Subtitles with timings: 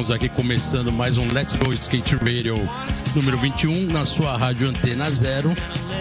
[0.00, 2.56] Estamos aqui começando mais um Let's Go Skate Radio
[3.14, 5.54] número 21 na sua rádio Antena Zero,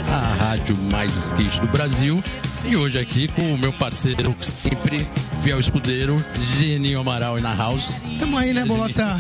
[0.08, 2.24] a rádio mais skate do Brasil.
[2.66, 5.06] E hoje aqui com o meu parceiro, sempre
[5.44, 6.16] fiel escudeiro,
[6.58, 7.90] Geninho Amaral e na house.
[8.18, 9.20] Tamo aí, né, Bolota?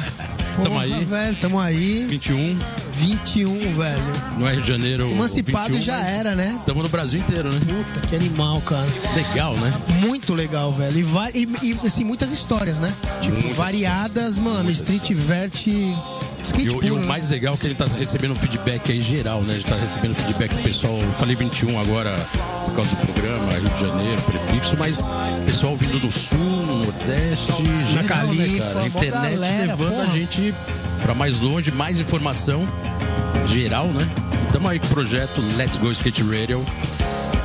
[0.63, 1.03] Tamo aí.
[1.03, 2.05] velho, tamo aí.
[2.07, 2.57] 21,
[2.99, 4.03] 21, velho.
[4.38, 5.09] não é Rio de Janeiro.
[5.09, 6.55] Emancipado 21, já era, né?
[6.59, 7.59] Estamos no Brasil inteiro, né?
[7.59, 8.85] Puta, que animal, cara.
[9.16, 9.73] Legal, né?
[10.02, 10.99] Muito legal, velho.
[11.34, 12.94] E, e, e, assim, muitas histórias, né?
[13.22, 13.58] Tipo, Muitas.
[13.58, 14.69] variadas, mano.
[14.72, 15.66] Street vert.
[16.45, 17.06] Skate E, o- e o né?
[17.06, 19.56] mais legal é que ele tá recebendo um feedback aí geral, né?
[19.56, 20.95] Ele tá recebendo feedback do pessoal.
[20.97, 22.16] Eu falei 21 agora
[22.66, 25.06] por causa do programa, Rio de Janeiro, prefixo, mas
[25.45, 27.52] pessoal vindo do sul, no Nordeste,
[27.91, 28.88] geral, Califa, né, cara?
[28.88, 30.03] Internet galera, levando porra.
[30.03, 30.53] a gente
[31.00, 32.67] pra mais longe, mais informação
[33.47, 34.08] geral, né?
[34.47, 36.64] Estamos aí com o projeto Let's Go Skate Radio.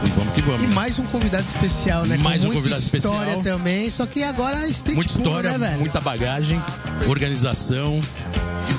[0.04, 0.62] E vamos que vamos.
[0.62, 2.16] E mais um convidado especial, né?
[2.18, 3.42] Mais Com um muita convidado história especial.
[3.56, 5.80] também, só que agora é street Muita puro, história, né, velho?
[5.80, 6.60] muita bagagem,
[7.08, 8.00] organização,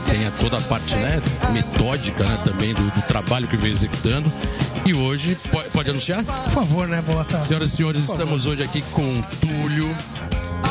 [0.08, 1.20] tem a- toda a parte né,
[1.52, 4.32] metódica né, também do, do trabalho que vem executando.
[4.86, 6.24] E hoje, pode, pode anunciar?
[6.24, 7.42] Por favor, né, Bolota?
[7.42, 9.96] Senhoras e senhores, estamos hoje aqui com Túlio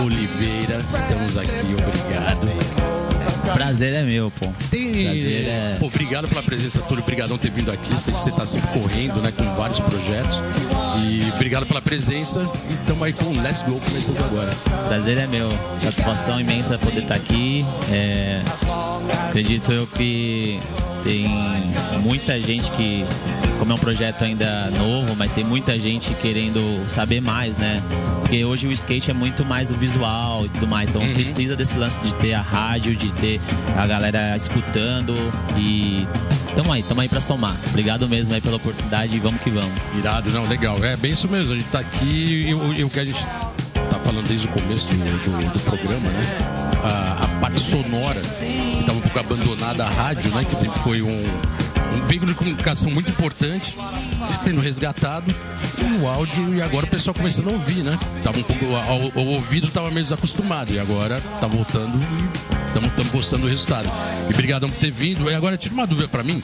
[0.04, 0.84] Oliveira.
[0.88, 2.93] Estamos aqui, obrigado.
[3.54, 4.46] Prazer é meu, pô.
[4.70, 5.04] Tem...
[5.04, 7.02] Prazer é- Pô, obrigado pela presença, Túlio.
[7.02, 7.94] Obrigadão ter vindo aqui.
[7.98, 10.42] Sei que você está sempre correndo, né, com vários projetos.
[11.06, 12.40] E obrigado pela presença.
[12.70, 14.50] E estamos aí com o Let's Go começando agora.
[14.88, 15.48] Prazer é meu.
[15.82, 17.64] Satisfação imensa poder estar aqui.
[17.90, 18.40] É,
[19.28, 20.60] Acredito eu que
[21.04, 21.26] tem
[22.02, 23.04] muita gente que,
[23.64, 27.82] como é um projeto ainda novo, mas tem muita gente querendo saber mais, né?
[28.20, 30.90] Porque hoje o skate é muito mais o visual e tudo mais.
[30.90, 33.40] Então precisa desse lance de ter a rádio, de ter
[33.74, 35.14] a galera escutando
[35.56, 36.06] e.
[36.54, 37.56] Tamo aí, tamo aí pra somar.
[37.70, 39.72] Obrigado mesmo aí pela oportunidade e vamos que vamos.
[39.98, 40.76] Irado, não, legal.
[40.84, 41.54] É bem isso mesmo.
[41.54, 42.46] A gente tá aqui
[42.76, 46.26] e o que a gente tá falando desde o começo do, do- do programa, né?
[46.84, 50.44] A, a parte sonora, que estava um pouco abandonada a rádio, né?
[50.44, 51.24] Que sempre foi um,
[51.94, 53.76] um veículo de comunicação muito importante,
[54.40, 55.34] sendo resgatado.
[55.78, 57.98] E o áudio, e agora o pessoal começando a ouvir, né?
[58.22, 58.64] Tava um pouco.
[59.18, 63.88] O ouvido estava meio desacostumado, e agora tá voltando e estamos gostando do resultado.
[64.28, 65.30] E obrigadão por ter vindo.
[65.30, 66.42] E agora, tira uma dúvida pra mim.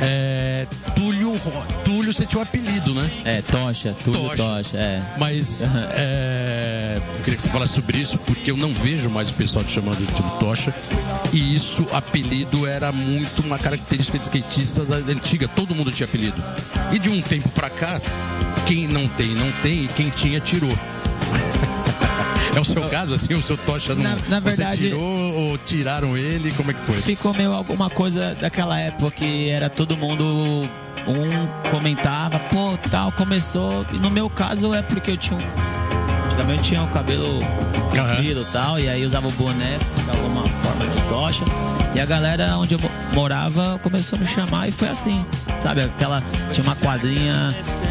[0.00, 1.11] É, Túlio,
[1.84, 3.10] Túlio, você tinha um apelido, né?
[3.24, 4.36] É, tocha, tudo Tocha.
[4.36, 5.02] tocha, é.
[5.18, 5.60] Mas
[5.94, 9.64] é, eu queria que você falasse sobre isso, porque eu não vejo mais o pessoal
[9.64, 10.72] te chamando de Tocha.
[11.32, 15.48] E isso, apelido, era muito uma característica de skatistas da antiga.
[15.48, 16.36] Todo mundo tinha apelido.
[16.92, 18.00] E de um tempo pra cá,
[18.66, 20.72] quem não tem, não tem, e quem tinha, tirou.
[22.54, 23.32] É o seu caso, assim?
[23.32, 24.02] O seu Tocha não.
[24.02, 26.52] Na- na verdade- Você tirou ou tiraram ele?
[26.52, 26.96] Como é que foi?
[27.00, 30.68] Ficou meio alguma coisa daquela época que era todo mundo.
[31.06, 33.84] Um comentava, pô, tal, começou.
[33.92, 36.26] E no meu caso é porque eu tinha um.
[36.26, 37.40] Antigamente eu tinha o cabelo
[37.90, 41.44] comprido e tal, e aí usava o boné de alguma forma de tocha.
[41.94, 42.78] E a galera onde eu
[43.12, 45.24] morava começou a me chamar e foi assim.
[45.60, 46.22] Sabe, aquela.
[46.52, 47.34] Tinha uma quadrinha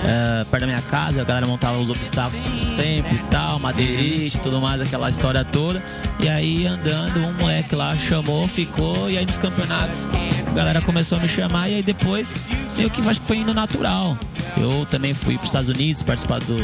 [0.06, 4.38] eh, perto da minha casa, a galera montava os obstáculos como sempre e tal, madeirite
[4.38, 5.82] e tudo mais, aquela história toda.
[6.20, 10.08] E aí andando, um moleque lá chamou, ficou, e aí nos campeonatos
[10.48, 12.38] a galera começou a me chamar e aí depois
[12.78, 14.18] meio que acho que foi indo natural.
[14.58, 16.58] Eu também fui para os Estados Unidos participar do.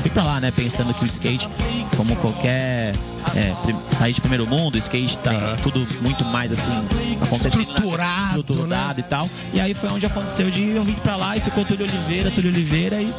[0.00, 0.50] Fui pra lá, né?
[0.50, 1.48] Pensando que o skate,
[1.96, 2.94] como qualquer
[3.34, 3.54] é,
[3.98, 6.72] país de primeiro mundo, o skate tá tudo muito mais assim,
[7.20, 7.60] acontecendo.
[7.60, 9.28] Estruturado, estruturado e tal.
[9.52, 12.50] E aí foi onde aconteceu de eu vir pra lá e ficou Túlio Oliveira, Túlio
[12.50, 13.12] Oliveira e.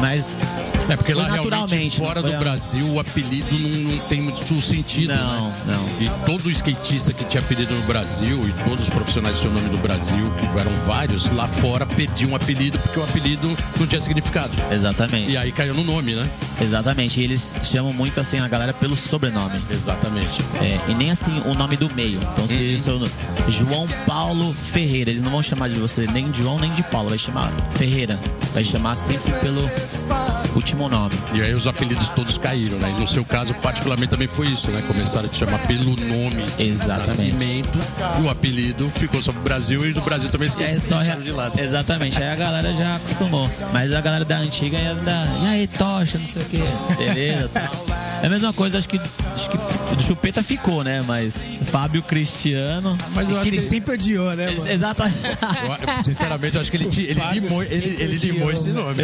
[0.00, 0.24] Mas
[0.88, 4.20] É porque lá realmente naturalmente, fora não foi do Brasil o apelido não, não tem
[4.20, 5.14] muito sentido.
[5.14, 5.54] Não, né?
[5.66, 6.04] não.
[6.04, 9.68] E todo skatista que tinha apelido no Brasil e todos os profissionais que tinham nome
[9.68, 14.00] no Brasil, que eram vários, lá fora perdiam um apelido porque o apelido não tinha
[14.00, 14.50] significado.
[14.70, 15.30] Exatamente.
[15.30, 16.28] E aí caiu no nome, né?
[16.60, 17.20] Exatamente.
[17.20, 19.60] E eles chamam muito assim a galera pelo sobrenome.
[19.70, 20.38] Exatamente.
[20.60, 22.18] É, e nem assim o nome do meio.
[22.32, 22.78] Então, se Uhum.
[22.78, 23.00] seu
[23.48, 27.08] João Paulo Ferreira, eles não vão chamar de você nem de João nem de Paulo,
[27.08, 28.18] vai chamar Ferreira.
[28.52, 29.68] Vai chamar sempre pelo
[30.54, 31.14] último nome.
[31.32, 32.92] E aí os apelidos todos caíram, né?
[32.96, 34.82] E no seu caso, particularmente, também foi isso, né?
[34.86, 37.08] Começaram a te chamar pelo nome Exatamente.
[37.08, 37.78] nascimento
[38.18, 41.00] e o apelido ficou sobre o Brasil e do Brasil também E aí esqueci, só
[41.00, 41.58] de lado.
[41.58, 43.50] Exatamente, aí a galera já acostumou.
[43.72, 46.62] Mas a galera da antiga ia dar, e aí, tocha, não sei o quê,
[46.98, 47.99] beleza, tal.
[48.22, 51.02] É a mesma coisa, acho que, acho que o Chupeta ficou, né?
[51.06, 51.36] Mas
[51.70, 52.96] Fábio Cristiano.
[53.14, 53.62] Mas eu Que acho ele que...
[53.62, 54.70] sempre odiou, né, mano?
[54.70, 55.16] Exatamente.
[55.98, 59.02] eu, Sinceramente, eu acho que ele, ti- ele limou, ele, ele limou esse nome.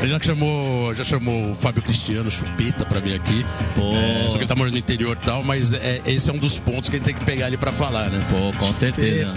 [0.00, 3.44] Ele já chamou, já chamou o Fábio Cristiano Chupeta pra vir aqui.
[3.74, 3.94] Pô.
[3.94, 6.38] É, só que ele tá morando no interior e tal, mas é, esse é um
[6.38, 8.22] dos pontos que a gente tem que pegar ele pra falar, né?
[8.30, 9.32] Pô, com certeza.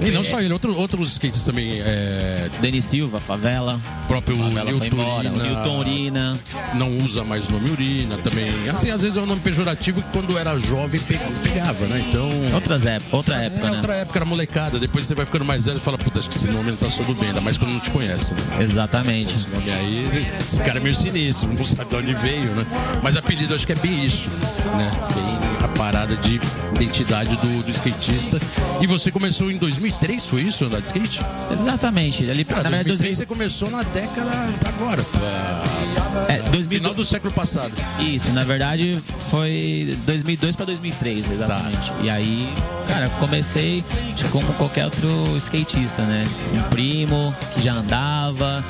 [0.00, 1.80] E não só ele, outro, outros skates também.
[1.80, 3.78] É, Denis Silva, Favela.
[4.04, 5.28] o próprio Favela foi Newton embora.
[5.30, 6.38] O Urina Newton Urina.
[6.74, 8.48] não usa mais nome Urina também.
[8.70, 12.04] Assim, às vezes é um nome pejorativo que quando era jovem pe- pegava, né?
[12.08, 12.28] Então.
[12.54, 13.76] Outras épocas, outra época, É né?
[13.76, 14.78] outra época, era molecada.
[14.78, 16.90] Depois você vai ficando mais velho e fala, puta, acho que esse nome não tá
[16.90, 18.40] sob bem, ainda mais quando não te conhece, né?
[18.60, 19.34] Exatamente.
[19.36, 22.66] Esse nome aí, esse cara é meio sinistro, não sabe de onde veio, né?
[23.02, 24.92] Mas apelido acho que é bem isso, né?
[25.14, 26.40] Bem a parada de
[26.76, 28.38] identidade do, do skatista.
[28.80, 31.20] E você começou em 2003, foi isso, andar de skate?
[31.52, 32.28] Exatamente.
[32.30, 34.30] Ali, Cara, na verdade, 2003 você começou na década
[34.66, 35.64] agora, pra-
[36.48, 37.72] é, 2000, final do século passado.
[38.00, 38.98] Isso, na verdade
[39.30, 41.92] foi 2002 para 2003, exatamente.
[42.02, 42.48] E aí,
[42.88, 43.84] cara, comecei
[44.30, 46.24] como qualquer outro skatista, né?
[46.54, 48.64] Um primo que já andava,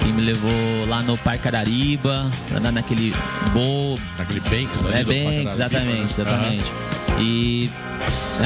[0.00, 3.14] que me levou lá no Parque Arariba, pra andar naquele
[3.52, 3.98] bowl.
[4.18, 6.06] Naquele Banks ali É bem, Parque exatamente, né?
[6.08, 6.72] exatamente.
[7.18, 7.70] E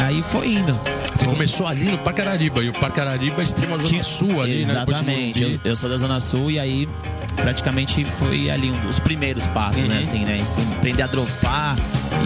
[0.07, 0.79] aí foi indo.
[1.17, 4.41] Você começou ali no Parque Arariba, e o Parque Arariba é extrema zona Tinha- sul
[4.41, 4.61] ali, né?
[4.73, 5.41] Exatamente.
[5.41, 5.61] Morumbi.
[5.65, 6.89] Eu, eu sou da Zona Sul e aí
[7.33, 9.89] praticamente foi ali um dos primeiros passos, Uhum.
[9.89, 9.99] né?
[9.99, 10.41] Assim, né?
[10.41, 11.77] Assim, aprender a dropar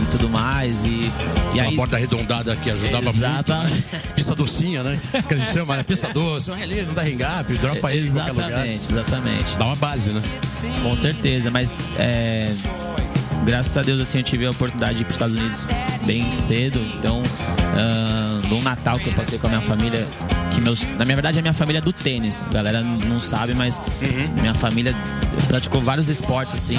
[0.02, 0.84] e tudo mais.
[0.84, 1.10] E, e
[1.54, 1.76] Uma aí.
[1.76, 3.74] porta arredondada que ajudava Exata- muito.
[3.74, 3.82] né?
[4.14, 4.98] Pista docinha, né?
[5.28, 5.82] Que a gente chama, né?
[5.82, 6.50] Pista doce.
[6.50, 8.48] Vai ali, não dá ringap, dropa ele em qualquer lugar.
[8.66, 9.56] Exatamente, exatamente.
[9.56, 10.22] Dá uma base, né?
[10.82, 12.46] Com certeza, mas é,
[13.44, 15.67] graças a Deus assim eu tive a oportunidade de ir para os Estados Unidos
[16.05, 16.79] bem cedo.
[16.99, 17.23] Então,
[17.76, 20.06] ah, no Natal que eu passei com a minha família,
[20.52, 22.43] que meus, na minha verdade a minha família é do tênis.
[22.49, 23.81] A galera não sabe, mas
[24.41, 24.94] minha família
[25.49, 26.79] praticou vários esportes assim,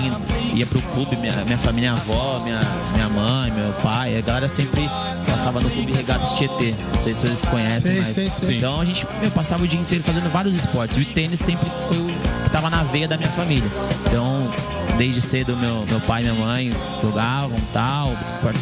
[0.53, 2.59] ia pro clube, minha, minha família, minha avó, minha,
[2.93, 4.89] minha mãe, meu pai, a galera sempre
[5.27, 6.73] passava no clube Regatas Tietê.
[6.93, 8.57] Não sei se vocês conhecem, Sei, mas sei, sei.
[8.57, 10.97] então a gente meu, passava o dia inteiro fazendo vários esportes.
[10.97, 12.11] E o tênis sempre foi o
[12.55, 13.69] estava na veia da minha família.
[14.07, 14.49] Então,
[14.97, 18.13] desde cedo, meu, meu pai e minha mãe jogavam tal,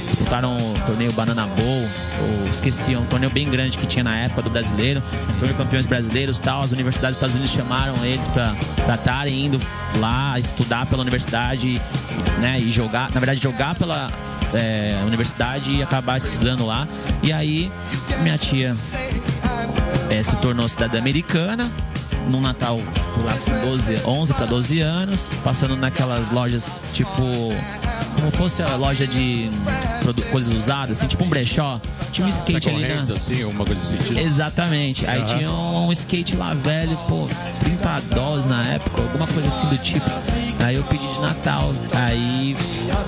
[0.07, 1.89] disputaram o torneio Banana Bowl,
[2.21, 5.01] ou esqueci, um torneio bem grande que tinha na época do brasileiro,
[5.37, 6.61] torneio campeões brasileiros tal.
[6.63, 9.61] As universidades dos Estados Unidos chamaram eles para estarem indo
[9.99, 11.79] lá estudar pela universidade
[12.39, 14.11] né, e jogar, na verdade, jogar pela
[14.55, 16.87] é, universidade e acabar estudando lá.
[17.21, 17.71] E aí,
[18.23, 18.75] minha tia
[20.09, 21.69] é, se tornou cidadã americana.
[22.29, 22.79] No Natal,
[23.13, 27.21] fui lá com 12, 11 para 12 anos, passando naquelas lojas tipo.
[28.15, 29.49] Como fosse a loja de
[30.31, 31.79] coisas usadas, assim, tipo um brechó.
[32.11, 33.01] Tinha um skate ali na.
[33.01, 34.19] assim, alguma coisa desse sentido.
[34.19, 35.05] Exatamente.
[35.07, 35.37] Aí Aham.
[35.37, 37.27] tinha um skate lá velho, pô,
[37.59, 40.09] 30 dólares na época, alguma coisa assim do tipo.
[40.63, 41.73] Aí eu pedi de Natal.
[41.93, 42.55] Aí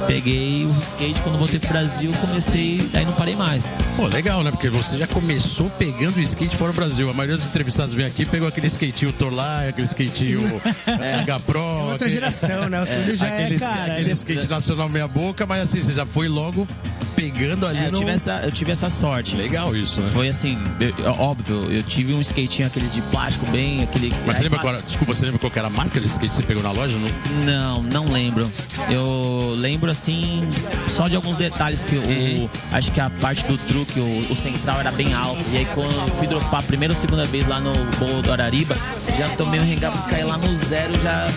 [0.07, 3.65] peguei o skate, quando voltei pro Brasil, comecei, aí não parei mais.
[3.95, 4.51] Pô, legal, né?
[4.51, 7.09] Porque você já começou pegando o skate fora do Brasil.
[7.09, 10.41] A maioria dos entrevistados vem aqui pegou aquele skatinho Torlai, aquele skatinho
[11.01, 11.59] é, H Pro.
[11.61, 12.81] Outra aquele- geração, né?
[12.81, 13.83] O Túlio já aquele, é, cara.
[13.93, 16.67] aquele ele- skate nacional meia boca, mas assim, você já foi logo
[17.15, 17.97] pegando ali É, eu, no...
[17.99, 19.35] tive essa, eu tive essa sorte.
[19.35, 20.09] Legal isso, né?
[20.09, 24.13] Foi assim, eu- óbvio, eu tive um skatinho aqueles de plástico bem, aquele.
[24.25, 26.29] Mas você lembra fa- qual, era- desculpa, você lembra qual era a marca desse skate
[26.31, 26.97] que você pegou na loja?
[26.97, 27.45] Não?
[27.45, 28.49] Não, não lembro.
[28.89, 30.43] Eu lembro assim,
[30.89, 32.49] só de alguns detalhes que o.
[32.71, 35.41] Acho que a parte do truque, o, o central era bem alto.
[35.53, 38.31] E aí quando eu fui dropar a primeira ou segunda vez lá no Bowl do
[38.31, 38.75] Arariba,
[39.17, 41.27] já tomei um regalo cair lá no zero, já.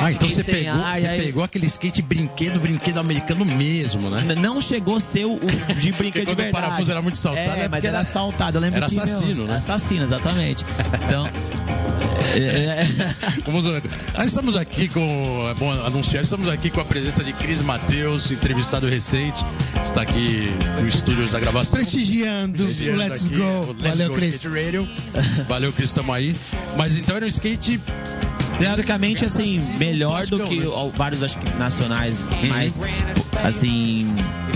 [0.00, 4.22] Ah, então você pegou, ar, você aí- pegou aquele skate brinquedo, brinquedo americano mesmo, né?
[4.36, 6.64] Não chegou ser o, o de brinquedo de Quando o verdade.
[6.66, 8.58] parafuso era muito saltado, É, é mas era era- saltado.
[8.58, 9.56] Eu lembro era que, meu, assassino, né?
[9.56, 10.64] Assassino, exatamente.
[11.06, 11.26] Então.
[12.34, 12.86] é, é,
[13.44, 13.80] Vamos lá.
[14.16, 15.48] Nós estamos aqui com.
[15.50, 19.44] É bom anunciar, estamos aqui com a presença de Cris Matheus, entrevistado recente.
[19.82, 21.74] Está aqui no estúdio da gravação.
[21.74, 23.44] Prestigiando o Prestigiando Let's aqui Go.
[23.44, 24.34] o Let's Valeu, Go Cris.
[24.36, 24.88] Skate Radio.
[25.48, 26.34] Valeu, Cris, estamos aí.
[26.76, 27.80] Mas então era um skate.
[28.60, 30.66] Teoricamente, assim, melhor do que né?
[30.94, 32.78] vários acho que nacionais, mas
[33.42, 34.06] assim,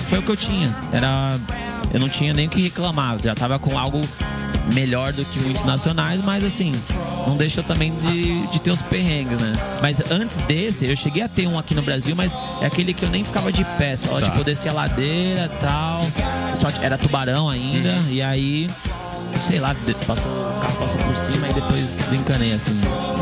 [0.09, 0.75] foi o que eu tinha.
[0.93, 1.39] Era.
[1.93, 4.01] Eu não tinha nem o que reclamar, já tava com algo
[4.73, 6.73] melhor do que muitos nacionais, mas assim,
[7.27, 9.57] não deixa também de, de ter os perrengues, né?
[9.81, 13.05] Mas antes desse, eu cheguei a ter um aqui no Brasil, mas é aquele que
[13.05, 14.23] eu nem ficava de pé, só Tá.
[14.23, 16.01] tipo, eu descia a ladeira e tal.
[16.61, 18.67] Só era tubarão ainda, e aí
[19.43, 19.75] sei lá,
[20.07, 22.73] passou, o carro passou por cima e depois desencanei, assim.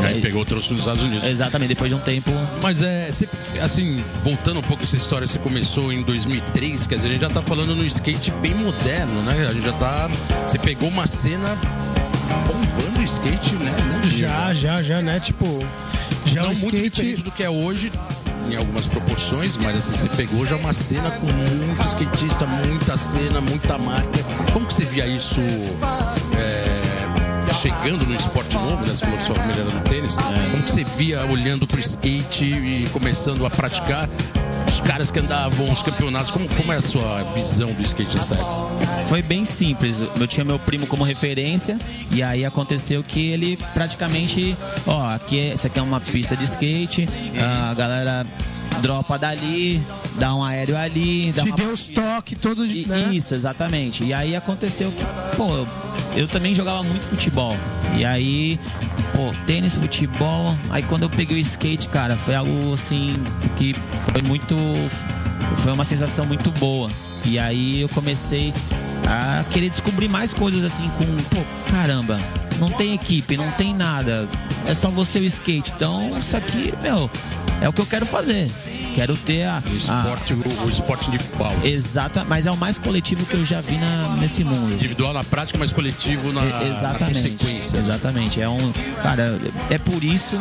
[0.05, 1.25] Aí pegou, trouxe nos Estados Unidos.
[1.27, 2.31] Exatamente, depois de um tempo.
[2.61, 3.27] Mas é, você-
[3.59, 7.29] assim, voltando um pouco essa história, você começou em 2003, quer dizer, a gente já
[7.29, 9.47] tá falando no skate bem moderno, né?
[9.49, 10.09] A gente já tá.
[10.47, 11.57] Você pegou uma cena
[12.47, 13.71] bombando o skate, né?
[13.71, 14.09] né?
[14.09, 15.19] Já, já, já, né?
[15.19, 15.65] Tipo,
[16.25, 17.21] já Não o muito diferente skate.
[17.23, 17.91] do que é hoje,
[18.49, 23.41] em algumas proporções, mas assim, você pegou já uma cena com muito skatista, muita cena,
[23.41, 24.23] muita marca.
[24.51, 25.41] Como que você via isso
[26.37, 26.81] é,
[27.53, 28.95] chegando no esporte novo, né?
[28.95, 30.15] Você falou que no tênis.
[30.15, 34.09] Como que você via olhando pro skate e começando a praticar?
[34.73, 38.33] Os caras que andavam, os campeonatos, como, como é a sua visão do skate nessa
[38.33, 39.05] época?
[39.07, 39.97] Foi bem simples.
[40.19, 41.77] Eu tinha meu primo como referência
[42.11, 46.43] e aí aconteceu que ele praticamente, ó, aqui é, isso aqui é uma pista de
[46.45, 47.07] skate,
[47.69, 48.25] a galera
[48.81, 49.79] dropa dali,
[50.15, 53.09] dá um aéreo ali, dá Te uma deu os toques todos, E- né?
[53.13, 54.03] Isso, exatamente.
[54.03, 55.67] E aí aconteceu que, pô, eu,
[56.15, 57.55] eu também jogava muito futebol.
[57.95, 58.59] E aí,
[59.13, 60.55] pô, tênis, futebol.
[60.69, 63.13] Aí quando eu peguei o skate, cara, foi algo assim
[63.57, 64.55] que foi muito.
[65.57, 66.89] Foi uma sensação muito boa.
[67.25, 68.53] E aí eu comecei
[69.07, 71.05] a querer descobrir mais coisas assim com,
[71.35, 71.41] pô,
[71.71, 72.19] caramba,
[72.59, 74.27] não tem equipe, não tem nada.
[74.65, 75.71] É só você o skate.
[75.75, 77.09] Então, isso aqui, meu,
[77.63, 78.51] é o que eu quero fazer.
[78.93, 81.53] Quero ter a, O a, esporte, o, o esporte individual.
[81.63, 84.73] Exata, mas é o mais coletivo que eu já vi na- nesse mundo.
[84.73, 87.21] Individual na prática, mas coletivo na, E- na exatamente.
[87.31, 87.77] consequência.
[87.77, 88.41] Exatamente.
[88.41, 89.39] É um, cara,
[89.69, 90.37] é por isso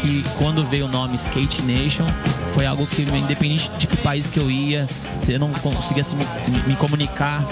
[0.00, 2.06] que quando veio o nome Skate Nation,
[2.54, 6.14] foi algo que independente de que país que eu ia, se eu não conseguia se
[6.14, 6.24] me,
[6.66, 7.42] me comunicar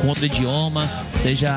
[0.00, 1.50] com outro idioma, seja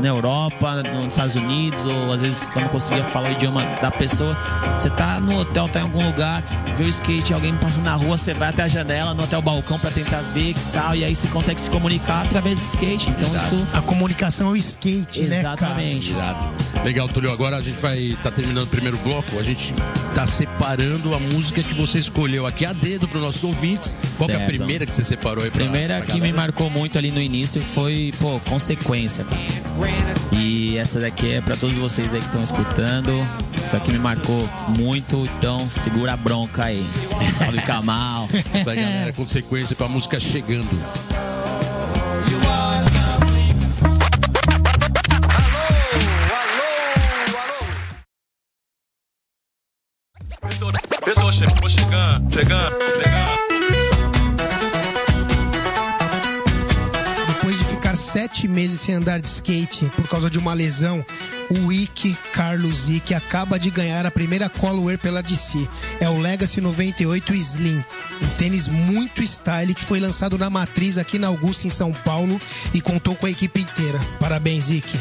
[0.00, 4.36] na Europa, nos Estados Unidos, ou às vezes quando conseguia falar o idioma da pessoa,
[4.78, 6.42] você tá no hotel, tá em algum lugar,
[6.76, 9.42] vê o skate, alguém passa na rua, você vai até a janela, no até o
[9.42, 13.10] balcão pra tentar ver que tal, e aí você consegue se comunicar através do skate.
[13.10, 15.38] Então isso A comunicação é o skate, né?
[15.38, 16.12] Exatamente.
[16.12, 16.54] Irado.
[16.84, 17.32] Legal, Túlio.
[17.32, 19.38] Agora a gente vai estar terminando o primeiro bloco.
[19.38, 19.72] A gente
[20.14, 23.94] tá separando a música que você escolheu aqui a dedo para os nossos ouvintes.
[24.18, 26.68] Qual que é a primeira que você separou aí pra, Primeira pra que me marcou
[26.68, 29.40] muito ali no início foi, pô, consequência, cara.
[30.32, 33.12] E essa daqui é pra todos vocês aí que estão escutando.
[33.54, 36.84] Isso aqui me marcou muito, então segura a bronca aí.
[37.36, 38.28] Salve Kamal.
[38.32, 40.68] Essa galera, consequência com a música chegando.
[51.32, 53.03] Chegando, chegando,
[58.34, 61.06] sete meses sem andar de skate por causa de uma lesão,
[61.48, 65.68] o Ike Carlos Ike acaba de ganhar a primeira Colorware pela DC.
[66.00, 67.84] É o Legacy 98 Slim,
[68.20, 72.40] um tênis muito style que foi lançado na Matriz aqui na Augusta, em São Paulo,
[72.72, 74.00] e contou com a equipe inteira.
[74.18, 74.98] Parabéns, Ike.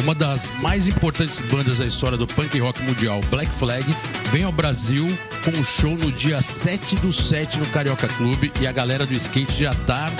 [0.00, 3.84] Uma das mais importantes bandas da história do punk rock mundial, Black Flag,
[4.30, 5.06] vem ao Brasil
[5.44, 9.14] com um show no dia 7 do 7 no Carioca Clube e a galera do
[9.14, 10.12] skate já tá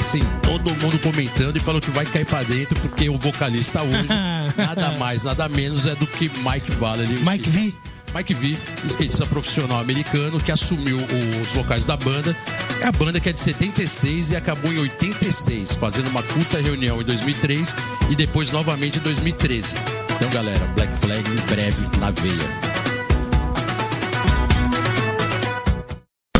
[0.00, 4.08] assim, todo mundo comentando e falou que vai cair pra dentro porque o vocalista hoje,
[4.56, 7.06] nada mais, nada menos é do que Mike Valley.
[7.06, 7.74] Mike V.
[8.14, 12.36] Mike V, skatista profissional americano que assumiu os vocais da banda.
[12.80, 17.00] É a banda que é de 76 e acabou em 86, fazendo uma curta reunião
[17.00, 17.74] em 2003
[18.08, 19.74] e depois novamente em 2013.
[20.16, 22.89] Então, galera, Black Flag em breve na veia.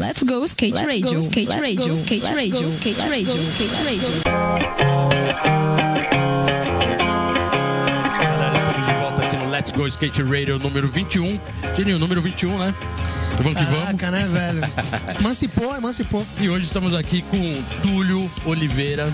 [0.01, 1.21] Let's go skate radio.
[1.21, 1.95] skate radio.
[1.95, 2.71] skate radio.
[2.71, 3.45] skate radio.
[3.45, 4.09] skate radio.
[8.23, 11.39] Galera, estamos de volta aqui no Let's Go Skate Radio número 21.
[11.77, 12.75] Tininho, número 21, né?
[13.37, 13.85] Vamos que vamos.
[13.99, 14.61] Caraca, né, velho?
[15.21, 16.27] Emancipou, emancipou.
[16.41, 19.07] E hoje estamos aqui com Túlio Oliveira,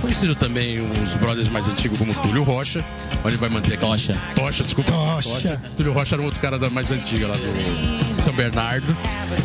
[0.00, 2.84] conhecido também os brothers mais antigos como Túlio Rocha,
[3.24, 3.86] onde vai manter aqui.
[3.86, 4.16] Tocha.
[4.34, 4.92] Tocha, desculpa.
[4.92, 5.60] Tocha.
[5.76, 8.96] Túlio Rocha era um outro cara da mais antiga lá do São Bernardo.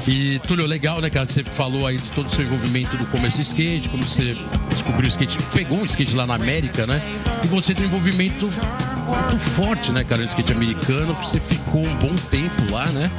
[0.07, 1.25] E Túlio, legal, né, cara?
[1.25, 4.35] Você falou aí de todo o seu envolvimento no começo do skate, como você
[4.69, 7.01] descobriu o skate, pegou o skate lá na América, né?
[7.43, 11.13] E você tem um envolvimento muito forte, né, cara, no skate americano.
[11.15, 13.11] Você ficou um bom tempo lá, né?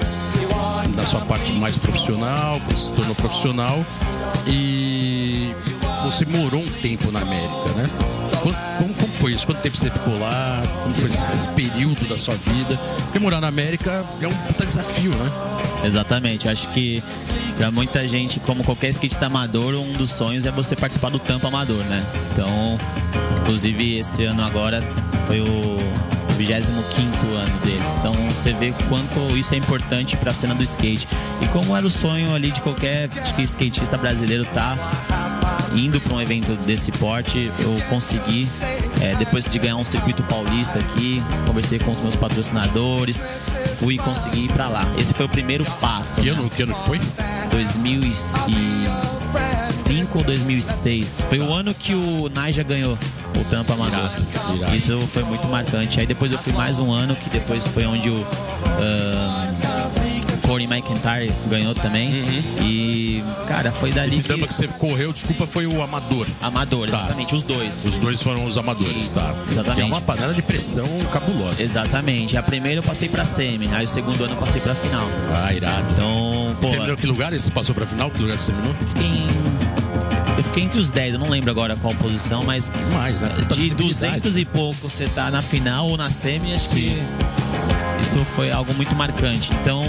[0.95, 3.85] da sua parte mais profissional, você se tornou profissional
[4.47, 4.86] e
[6.07, 7.91] você morou um tempo na América, né?
[8.43, 8.55] Como,
[8.95, 9.47] como foi isso?
[9.47, 10.63] Quanto tempo você ficou lá?
[10.83, 12.79] Como foi esse, esse período da sua vida?
[13.05, 15.31] Porque morar na América é um desafio, né?
[15.85, 16.49] Exatamente.
[16.49, 17.03] Acho que
[17.57, 21.49] pra muita gente, como qualquer skatista amador, um dos sonhos é você participar do Tampa
[21.49, 22.05] Amador, né?
[22.33, 22.79] Então,
[23.41, 24.83] inclusive esse ano agora
[25.27, 25.79] foi o
[26.37, 27.83] 25 ano deles.
[27.99, 31.09] Então você vê quanto isso é importante pra cena do skate.
[31.43, 34.77] E como era o sonho ali de qualquer acho skatista brasileiro tá
[35.76, 38.49] indo para um evento desse porte, eu consegui
[39.00, 43.23] É, depois de ganhar um circuito paulista aqui, conversei com os meus patrocinadores,
[43.78, 44.87] fui e consegui ir pra lá.
[44.99, 46.23] Esse foi o primeiro passo.
[46.23, 46.37] Que né?
[46.37, 46.99] ano, que ano que foi?
[47.50, 51.25] 2005 ou 2006.
[51.28, 52.97] Foi o ano que o Naija ganhou
[53.38, 54.11] o Tampa Amador.
[54.75, 56.00] Isso foi muito marcante.
[56.00, 58.26] Aí depois eu fui mais um ano, que depois foi onde o
[58.80, 59.65] ah,
[60.47, 62.11] Corey McIntyre ganhou também.
[62.62, 64.29] E, cara, foi dali Esse que...
[64.29, 66.26] Tampa que você correu, desculpa, foi o Amador.
[66.41, 66.99] Amador, Tá.
[66.99, 67.85] exatamente, os dois.
[67.85, 69.35] Os dois foram os amadores, tá?
[69.50, 69.81] Exatamente.
[69.81, 71.62] E é uma panela de pressão cabulosa.
[71.62, 72.37] Exatamente.
[72.37, 75.07] A primeira eu passei pra semi, aí o segundo ano eu passei pra final.
[75.35, 75.85] Ah, irado.
[75.93, 77.33] Então, pô, Terminou que lugar?
[77.33, 78.11] Esse passou pra final?
[78.11, 78.75] Que lugar você terminou?
[78.87, 79.26] fiquei em...
[80.38, 83.31] Eu fiquei entre os 10, eu não lembro agora qual posição, mas Mais, né?
[83.49, 84.21] De visibilidade.
[84.21, 86.93] 200 e pouco você tá na final ou na semi, acho que
[88.03, 89.50] isso foi algo muito marcante.
[89.62, 89.83] Então,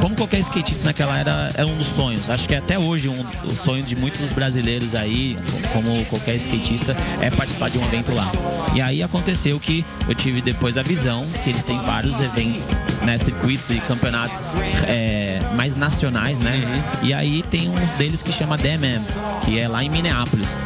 [0.00, 2.28] como qualquer skatista naquela era, é um dos sonhos.
[2.28, 5.38] Acho que até hoje um, o sonho de muitos dos brasileiros aí,
[5.72, 8.30] como qualquer skatista, é participar de um evento lá.
[8.74, 12.68] E aí aconteceu que eu tive depois a visão que eles têm vários eventos,
[13.02, 14.42] né, circuitos e campeonatos
[14.88, 16.52] é, mais nacionais, né?
[17.02, 19.02] E aí tem um deles que chama DMM,
[19.44, 20.58] que é lá em Minneapolis.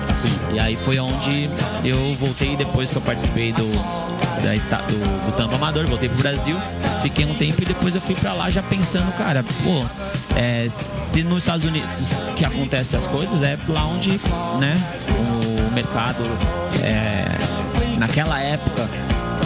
[0.53, 1.49] E aí foi onde
[1.85, 3.71] eu voltei depois que eu participei do,
[4.43, 6.57] da do, do Tampa Amador, voltei pro Brasil,
[7.03, 9.85] fiquei um tempo e depois eu fui pra lá já pensando, cara, pô,
[10.35, 11.89] é, se nos Estados Unidos
[12.37, 14.13] que acontecem as coisas, é lá onde,
[14.59, 14.75] né,
[15.11, 16.25] o mercado
[16.83, 18.89] é, naquela época,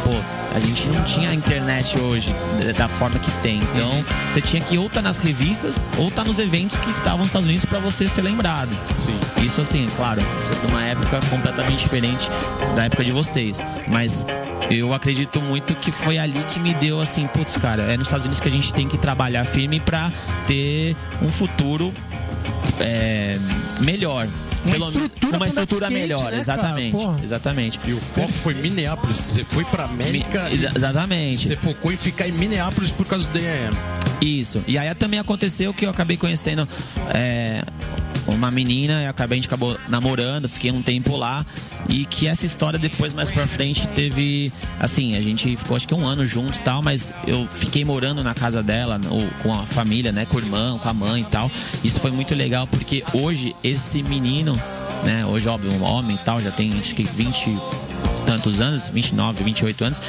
[0.05, 0.11] pô,
[0.55, 2.33] a gente não tinha a internet hoje
[2.77, 3.57] da- forma que tem.
[3.57, 3.91] Então,
[4.33, 7.47] você tinha que ou estar nas revistas ou estar nos eventos que estavam nos Estados
[7.49, 8.71] Unidos pra você ser lembrado.
[8.99, 9.19] Sim.
[9.43, 12.29] Isso assim, claro, isso é de uma época completamente diferente
[12.77, 13.61] da época de vocês.
[13.89, 14.25] Mas
[14.71, 18.27] eu acredito muito que foi ali que me deu assim, putz, cara, é nos Estados
[18.27, 20.13] Unidos que a gente tem que trabalhar firme pra
[20.47, 21.93] ter um futuro
[22.81, 23.39] é,
[23.81, 24.27] melhor.
[24.65, 26.37] Uma Pelo- estrutura uma estrutura skate, melhor, né, cara?
[26.39, 26.93] exatamente.
[26.93, 27.21] Porra.
[27.23, 27.81] Exatamente.
[27.87, 29.17] E o foco foi Minneapolis.
[29.19, 31.47] Você foi pra América Exa- e exatamente.
[31.49, 33.71] você focou em ficar em Minneapolis por causa do DAM.
[34.23, 34.63] Isso.
[34.67, 36.67] E aí também aconteceu que eu acabei conhecendo
[37.13, 37.63] é,
[38.27, 41.45] uma menina, e acabei, a gente acabou namorando, fiquei um tempo lá.
[41.89, 44.51] E que essa história depois, mais pra frente, teve.
[44.81, 48.23] Assim, a gente ficou acho que um ano junto e tal, mas eu fiquei morando
[48.23, 49.01] na casa dela,
[49.43, 50.27] com a família, né?
[50.27, 51.51] Com o irmão, com a mãe e tal.
[51.83, 54.59] Isso foi muito legal, porque hoje esse menino,
[55.05, 55.27] né?
[55.27, 57.59] Hoje, óbvio, um homem e tal, já tem acho que 20 e
[58.25, 60.03] tantos anos, 29, 28 anos.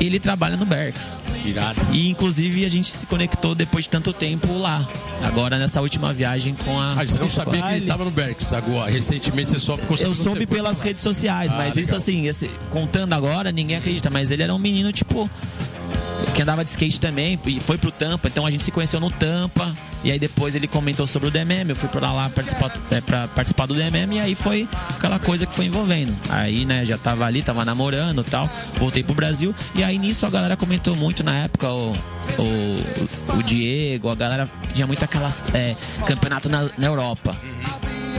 [0.00, 1.10] Ele trabalha no Berks.
[1.44, 1.78] Irado.
[1.92, 4.82] E inclusive a gente se conectou depois de tanto tempo lá.
[5.22, 6.92] Agora nessa última viagem com a.
[6.92, 8.90] Ah, você não sabia que ele tava no Berks agora.
[8.90, 11.96] Recentemente você só ficou Eu sabendo quando soube pelas redes sociais, Ah, mas isso legal.
[11.98, 14.08] assim, esse- contando agora, ninguém acredita.
[14.10, 15.28] Mas ele era um menino, tipo,
[16.34, 19.10] que andava de skate também, e foi pro Tampa, então a gente se conheceu no
[19.10, 19.70] Tampa.
[20.02, 23.28] E aí depois ele comentou sobre o DMM, eu fui pra lá participar, é, pra
[23.28, 26.16] participar do DMM, e aí foi aquela coisa que foi envolvendo.
[26.30, 28.48] Aí, né, já tava ali, tava namorando tal,
[28.78, 33.42] voltei pro Brasil, e aí nisso a galera comentou muito na época, o, o, o
[33.42, 35.76] Diego, a galera tinha muito aquelas é,
[36.06, 37.36] campeonato na, na Europa.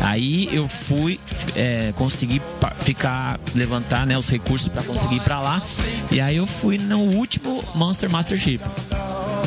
[0.01, 1.19] Aí eu fui
[1.55, 2.41] é, conseguir
[2.77, 5.61] ficar, levantar né, os recursos para conseguir ir pra lá.
[6.11, 8.59] E aí eu fui no último Monster Mastership.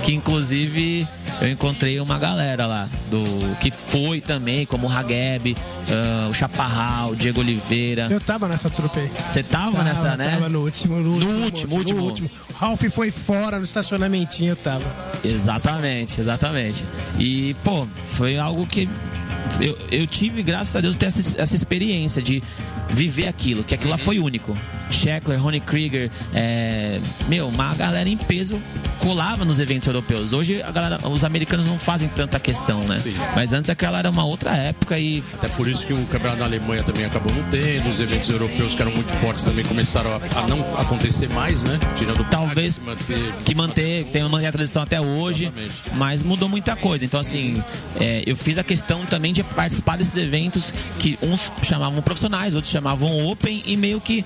[0.04, 1.06] Que inclusive
[1.40, 5.56] eu encontrei uma galera lá, do que foi também, como o Hageb,
[5.90, 8.08] ah, o Chaparral, o Diego Oliveira.
[8.10, 9.10] Eu tava nessa trupe aí.
[9.18, 10.30] Você tava, nessa, né?
[10.30, 12.00] Tava no último, no, último, último, moço, último.
[12.00, 12.30] no último.
[12.50, 14.84] O Ralph foi fora no estacionamentinho, eu tava.
[15.24, 16.84] Exatamente, exatamente.
[17.18, 18.88] E, pô, foi algo que
[19.60, 22.42] eu, eu tive, graças a Deus, ter essa, essa experiência de
[22.90, 24.56] viver aquilo, que aquilo lá foi único.
[24.90, 28.60] Sheckler, Ronnie Krieger, é, meu, uma galera em peso
[29.04, 30.32] colava nos eventos europeus.
[30.32, 32.96] Hoje a galera, os americanos não fazem tanta questão, né?
[32.96, 33.10] Sim.
[33.36, 36.46] Mas antes aquela era uma outra época e Até por isso que o campeonato da
[36.46, 40.16] Alemanha também acabou não tendo, os eventos europeus que eram muito fortes também começaram a,
[40.16, 41.78] a não acontecer mais, né?
[41.96, 43.32] Tirando Talvez que manteve.
[43.44, 45.90] que manteve, tem uma tradição até hoje, Exatamente.
[45.94, 47.04] mas mudou muita coisa.
[47.04, 47.62] Então, assim,
[48.00, 52.72] é, eu fiz a questão também de participar desses eventos que uns chamavam profissionais, outros
[52.72, 54.24] chamavam open, e meio que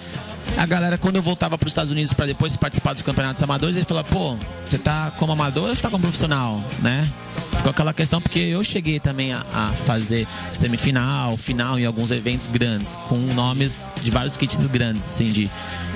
[0.56, 3.76] a galera, quando eu voltava para os Estados Unidos para depois participar dos campeonatos amadores,
[3.76, 7.08] eles falavam, pô, você tá como amador ou você tá como profissional, né?
[7.56, 12.46] Ficou aquela questão, porque eu cheguei também a, a fazer semifinal, final em alguns eventos
[12.46, 15.50] grandes, com nomes de vários kits grandes, assim, de.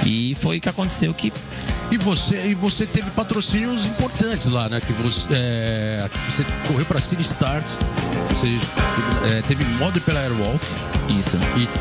[0.05, 1.33] E foi o que aconteceu que
[1.91, 4.81] E você, e você teve patrocínios importantes lá, né?
[4.81, 7.77] Que você, é, você correu para City Stars,
[8.31, 8.49] você
[9.31, 10.65] é, teve modo pela Airwalk
[11.21, 11.37] Isso.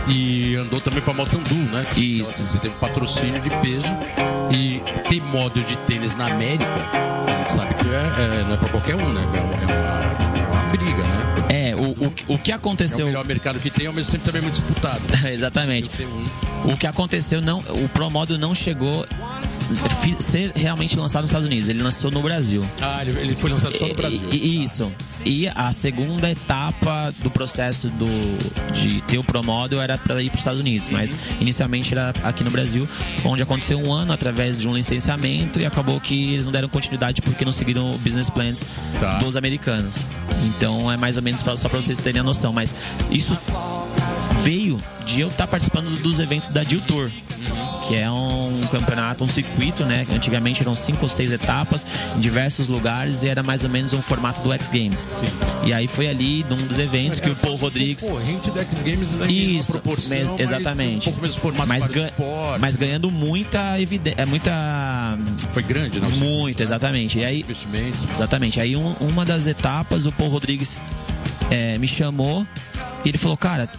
[0.08, 1.86] e, e andou também para Motandu, né?
[1.96, 1.98] Isso.
[1.98, 3.88] Então, assim, você teve patrocínio de peso
[4.52, 8.58] e ter modo de tênis na América, a gente sabe que é, é, não é
[8.58, 9.22] para qualquer um, né?
[9.72, 11.31] É uma briga, né?
[12.28, 13.06] É, o, que É o aconteceu.
[13.06, 15.02] melhor mercado que tem, ao mesmo tempo também muito disputado.
[15.28, 15.90] Exatamente.
[16.66, 21.48] O que aconteceu, não, o Pro Modo não chegou a ser realmente lançado nos Estados
[21.48, 21.70] Unidos.
[21.70, 22.64] Ele lançou no Brasil.
[22.82, 24.30] Ah, ele, foi lançado só no Brasil.
[24.32, 24.92] E- e- isso.
[25.26, 28.06] E a segunda etapa do processo do,
[28.74, 32.14] de ter o Pro Modo era para ir para os Estados Unidos, mas inicialmente era
[32.24, 32.88] aqui no Brasil,
[33.26, 37.22] onde aconteceu um ano através de um licenciamento e acabou que eles não deram continuidade
[37.22, 38.64] porque não seguiram o business plans
[39.00, 39.18] Tá.
[39.18, 39.96] dos americanos.
[40.44, 42.74] Então é mais ou menos só para vocês terem a noção, mas
[43.12, 43.38] isso
[44.44, 47.10] veio de eu estar participando dos eventos da Deal Tour.
[47.88, 50.06] Que é um campeonato, um circuito, né?
[50.14, 54.02] Antigamente eram cinco ou seis etapas em diversos lugares e era mais ou menos um
[54.02, 55.06] formato do X Games.
[55.14, 55.26] Sim.
[55.66, 58.04] E aí foi ali num dos eventos que o Paul Rodrigues.
[58.04, 60.98] Concorrente do X Games né, Isso, proporção, mes- mas exatamente.
[61.10, 62.62] um pouco menos formato mas, gan- esportes.
[62.62, 64.26] mas ganhando muita evidência.
[64.28, 64.52] Muita.
[65.52, 66.10] Foi grande, não?
[66.12, 67.18] Muito, exatamente.
[67.20, 67.46] E aí.
[68.12, 68.60] Exatamente.
[68.62, 70.80] Aí um- uma das etapas, o Paul Rodrigues
[71.52, 72.48] é, me chamou
[73.06, 73.70] e ele falou, cara,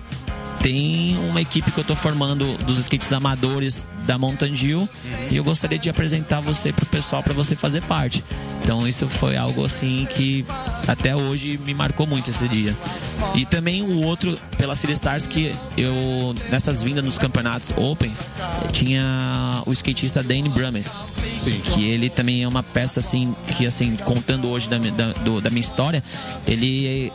[0.62, 4.88] tem uma equipe que eu tô formando dos skates amadores da Mountain Dew
[5.28, 8.22] e eu gostaria de apresentar você pro pessoal para você fazer parte.
[8.62, 10.44] Então isso foi algo assim que
[10.86, 12.76] até hoje me marcou muito esse dia.
[13.34, 15.92] E também o outro pela City Stars que eu
[16.48, 18.20] nessas vindas nos campeonatos Opens
[18.72, 20.88] tinha o skatista Dane Brummett
[21.40, 21.58] Sim.
[21.74, 25.50] que ele também é uma peça assim que assim contando hoje da, da, do- da
[25.50, 26.02] minha história
[26.46, 27.12] ele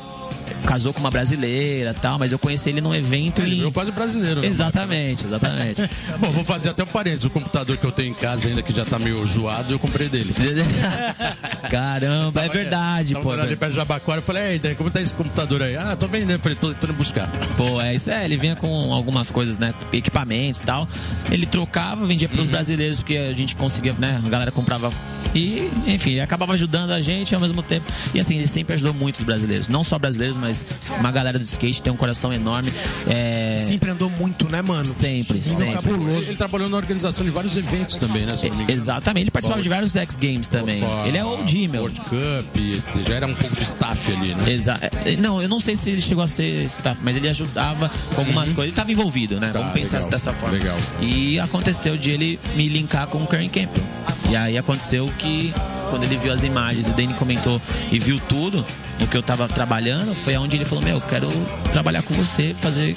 [0.65, 3.57] casou com uma brasileira tal mas eu conheci ele num evento Ele em...
[3.57, 4.41] virou quase brasileiro.
[4.41, 4.47] né?
[4.47, 5.81] exatamente exatamente
[6.19, 7.25] Bom, vou fazer até um parênteses.
[7.25, 10.07] O computador que eu tenho em casa ainda, que já tá meio zoado, eu comprei
[10.10, 10.33] dele.
[11.69, 14.89] caramba é verdade Tava pô morando ali perto de Jabaquara, eu falei, ei, daí, como
[14.89, 15.75] tá esse computador aí?
[15.75, 16.31] Ah, tô vendendo.
[16.31, 17.29] Eu falei, tô, tô indo buscar.
[17.55, 19.73] Pô, é isso é, ele vinha com algumas coisas, né?
[19.91, 20.88] Equipamentos e tal.
[21.31, 22.33] Ele trocava, vendia Uhum.
[22.36, 24.19] pros brasileiros, porque a gente conseguia, né?
[24.25, 24.91] A galera comprava.
[25.33, 27.86] E, enfim, ele acabava ajudando a gente ao mesmo tempo.
[28.13, 29.67] E assim, ele sempre ajudou muito os brasileiros.
[29.67, 30.65] Não só brasileiros, mas
[31.00, 32.71] uma galera do skate tem um coração enorme.
[33.08, 33.58] É.
[33.60, 34.86] Sempre andou muito, né, mano?
[34.86, 35.73] Sempre, sempre.
[35.73, 36.30] cabuloso.
[36.30, 38.34] Ele trabalhou na organização de vários eventos também, né?
[38.67, 40.82] Exatamente, ele participava de vários X Games também.
[41.06, 41.82] Ele é OG, meu.
[41.82, 44.52] World Cup, já era um pouco de staff ali, né?
[44.52, 47.89] Exa é, não, eu não sei se ele chegou a ser staff, mas ele ajudava
[48.13, 48.63] com algumas coisas.
[48.63, 49.47] Ele estava envolvido, né?
[49.47, 49.54] Uhum.
[49.54, 50.58] Tá, Vamos pensar legal, dessa forma.
[50.58, 50.78] legal.
[51.02, 53.84] E aconteceu de ele me linkar com o Karen Campbell.
[54.30, 55.54] E aí aconteceu que
[55.89, 58.65] quando ele viu as imagens, o Danny comentou e viu tudo
[59.00, 61.30] no que eu tava trabalhando, foi onde ele falou: Meu, eu quero
[61.71, 62.95] trabalhar com você, fazer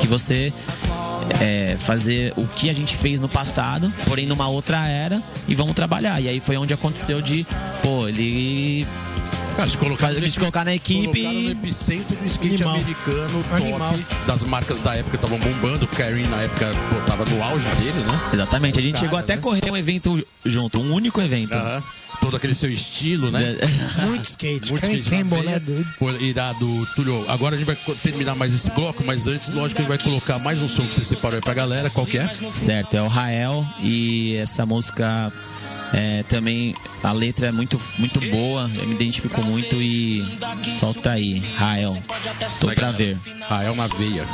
[0.00, 0.52] que você
[1.40, 5.74] é, fazer o que a gente fez no passado, porém numa outra era, e vamos
[5.74, 6.20] trabalhar.
[6.20, 7.46] E aí foi onde aconteceu de,
[7.82, 8.86] pô, ele
[9.56, 12.74] Cara, se colocar se colocar na equipe no epicentro do skate Animal.
[12.74, 13.94] americano, top, Animal.
[14.26, 15.84] das marcas da época estavam bombando.
[15.84, 18.20] O Karen na época pô, tava no auge dele, né?
[18.32, 19.42] Exatamente, a gente Os chegou até a né?
[19.42, 21.54] correr um evento junto, um único evento.
[21.54, 21.82] Aham.
[22.20, 23.56] Todo aquele seu estilo, né?
[24.06, 24.70] Muito skate.
[24.70, 25.60] Muito skate quem boné
[26.20, 27.24] irado, Túlio.
[27.28, 30.38] Agora a gente vai terminar mais esse bloco, mas antes, lógico, a gente vai colocar
[30.38, 31.88] mais um som que você separou aí pra galera.
[31.90, 32.26] Qual que é?
[32.50, 35.32] Certo, é o Rael e essa música
[35.94, 40.24] é, também a letra é muito, muito boa, eu me identifico muito e
[40.80, 41.96] solta aí, Rael.
[42.60, 43.16] Tô pra ver.
[43.62, 44.24] É uma veia.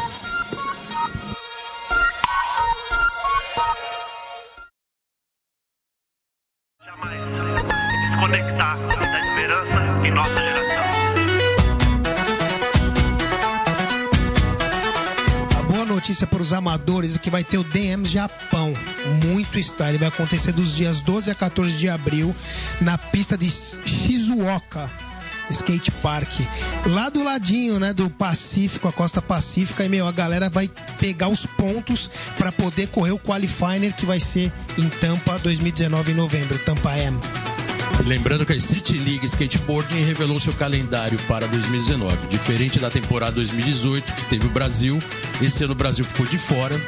[16.11, 18.75] Notícia para os amadores é que vai ter o DM Japão.
[19.25, 19.96] Muito style.
[19.96, 22.35] Vai acontecer dos dias 12 a 14 de abril
[22.81, 24.90] na pista de Shizuoka.
[25.51, 26.40] Skate Park.
[26.87, 29.85] Lá do ladinho, né, do Pacífico, a costa pacífica.
[29.85, 30.68] E, meu, a galera vai
[30.99, 36.14] pegar os pontos para poder correr o Qualifier que vai ser em Tampa 2019, em
[36.14, 36.59] novembro.
[36.59, 37.18] Tampa M.
[38.07, 42.27] Lembrando que a Street League Skateboarding revelou seu calendário para 2019.
[42.29, 44.99] Diferente da temporada 2018, que teve o Brasil,
[45.41, 46.81] esse ano o Brasil ficou de fora.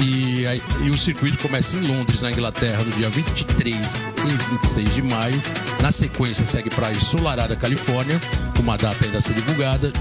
[0.00, 0.44] E,
[0.84, 5.42] e o circuito começa em Londres, na Inglaterra, no dia 23 e 26 de maio.
[5.82, 8.20] Na sequência, segue para a Ensolarada, Califórnia,
[8.54, 9.92] com uma data ainda a ser divulgada.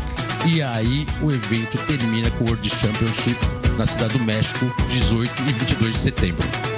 [0.46, 3.38] E aí o evento termina com o World Championship
[3.78, 6.77] na Cidade do México, 18 e 22 de setembro.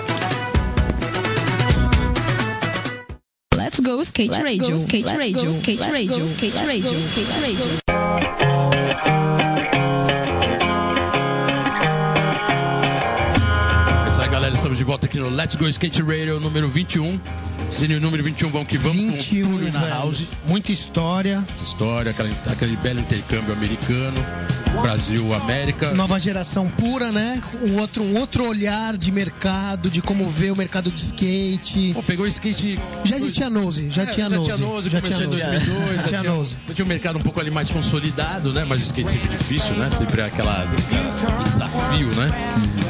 [3.69, 7.65] Let's go skate radio, skate radio, skate radio, skate radio, skate radio.
[14.07, 14.55] É isso aí, galera.
[14.55, 17.19] Estamos de volta aqui no Let's Go Skate Radio número 21.
[17.77, 18.97] Gênio número 21, vamos que vamos.
[18.97, 19.93] com 21, Túlio na velho.
[19.93, 20.23] House.
[20.47, 21.41] Muita história.
[21.63, 24.25] História, aquela- aquele belo intercâmbio americano.
[24.81, 25.93] Brasil, América.
[25.93, 27.41] Nova geração pura, né?
[27.63, 31.91] Um outro, um outro olhar de mercado, de como vê o mercado de skate.
[31.93, 32.79] Pô, pegou o skate.
[33.03, 34.51] Já existia Nose, já É, tinha já Nose.
[34.51, 35.37] tinha Nose, já tinha em Nose.
[35.39, 36.55] 2002, Já tinha Nose.
[36.67, 38.63] Já tinha um mercado um pouco ali mais consolidado, né?
[38.67, 39.89] Mas o skate sempre difícil, né?
[39.89, 42.31] Sempre é aquela aquele desafio, né?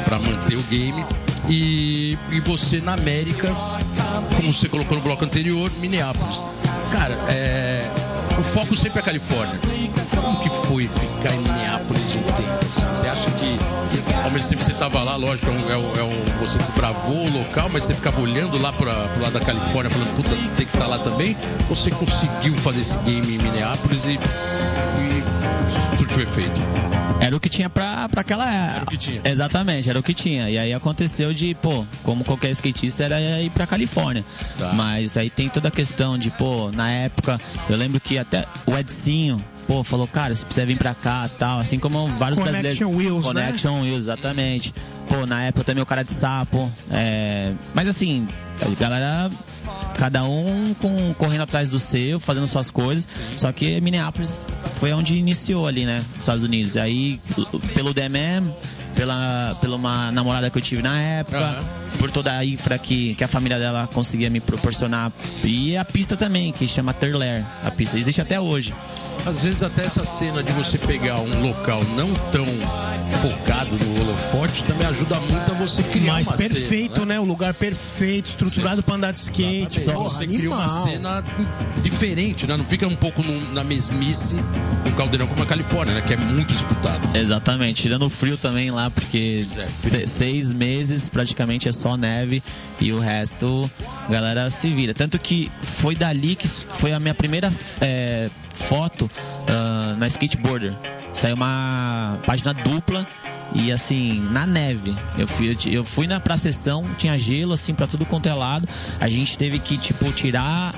[0.04, 1.04] Pra manter o game.
[1.50, 3.48] E, e você na América,
[4.36, 6.42] como você colocou no bloco anterior, Minneapolis.
[6.92, 7.84] Cara, é,
[8.38, 9.58] o foco sempre é a Califórnia.
[10.14, 12.64] Como que foi ficar em Minneapolis um tempo?
[12.64, 12.84] assim?
[12.92, 13.58] Você acha que,
[14.24, 17.26] ao mesmo tempo que você estava lá, lógico, é um, é um- é você desbravou
[17.26, 20.66] o local, mas você ficava olhando lá para pro lado da Califórnia, falando, puta, tem
[20.66, 21.36] que estar lá também?
[21.68, 26.60] Ou você conseguiu fazer esse game em Minneapolis e, e surtiu efeito?
[27.20, 28.84] Era o que tinha pra, pra aquela época.
[28.84, 29.20] o que tinha.
[29.24, 30.48] Exatamente, era o que tinha.
[30.50, 34.24] E aí aconteceu de, pô, como qualquer skatista, era ir pra Califórnia.
[34.58, 34.72] Tá.
[34.72, 38.76] Mas aí tem toda a questão de, pô, na época, eu lembro que até o
[38.76, 41.60] Edcinho, pô, falou, cara, você precisa vir pra cá tal.
[41.60, 42.96] Assim como vários Connection brasileiros.
[43.06, 43.44] Wheels, né?
[43.44, 44.74] Connection Wheels, exatamente.
[45.08, 46.68] Pô, na época também o cara de sapo.
[46.90, 48.26] é, Mas assim,
[48.60, 49.30] a galera,
[49.96, 53.06] cada um com, correndo atrás do seu, fazendo suas coisas.
[53.36, 55.98] Só que Minneapolis foi onde iniciou ali, né?
[55.98, 56.76] Nos Estados Unidos.
[56.76, 57.20] Aí,
[57.72, 58.50] pelo DMM,
[58.96, 61.64] pela, pela uma namorada que eu tive na época, Aham.
[61.96, 65.12] por toda a infra que, que a família dela conseguia me proporcionar.
[65.44, 67.44] E a pista também, que chama Turler.
[67.64, 68.74] A pista existe até hoje.
[69.26, 72.46] Às vezes até essa cena de você pegar um local não tão
[73.20, 77.20] focado no holofote também ajuda muito a você criar Mas uma perfeito, cena, né?
[77.20, 79.80] O lugar perfeito, estruturado pra andar de skate.
[79.80, 80.84] Só você cria uma animal.
[80.84, 81.24] cena
[81.82, 82.56] diferente, né?
[82.56, 84.36] Não fica um pouco no- na mesmice
[84.84, 86.00] do caldeirão como a Califórnia, né?
[86.00, 87.16] Que é muito disputado.
[87.16, 92.42] Exatamente, tirando o frio também lá, porque é, se- seis meses praticamente é só neve
[92.80, 93.70] e o resto
[94.08, 94.94] a galera se vira.
[94.94, 99.10] Tanto que foi dali que foi a minha primeira é, foto
[99.48, 100.74] ah, na skateboarder.
[101.12, 103.06] Saiu uma página dupla
[103.52, 104.94] e assim, na neve.
[105.18, 108.68] Eu fui, eu, fui na pra sessão, tinha gelo assim pra tudo quanto é lado.
[109.00, 110.72] A gente teve que, tipo, tirar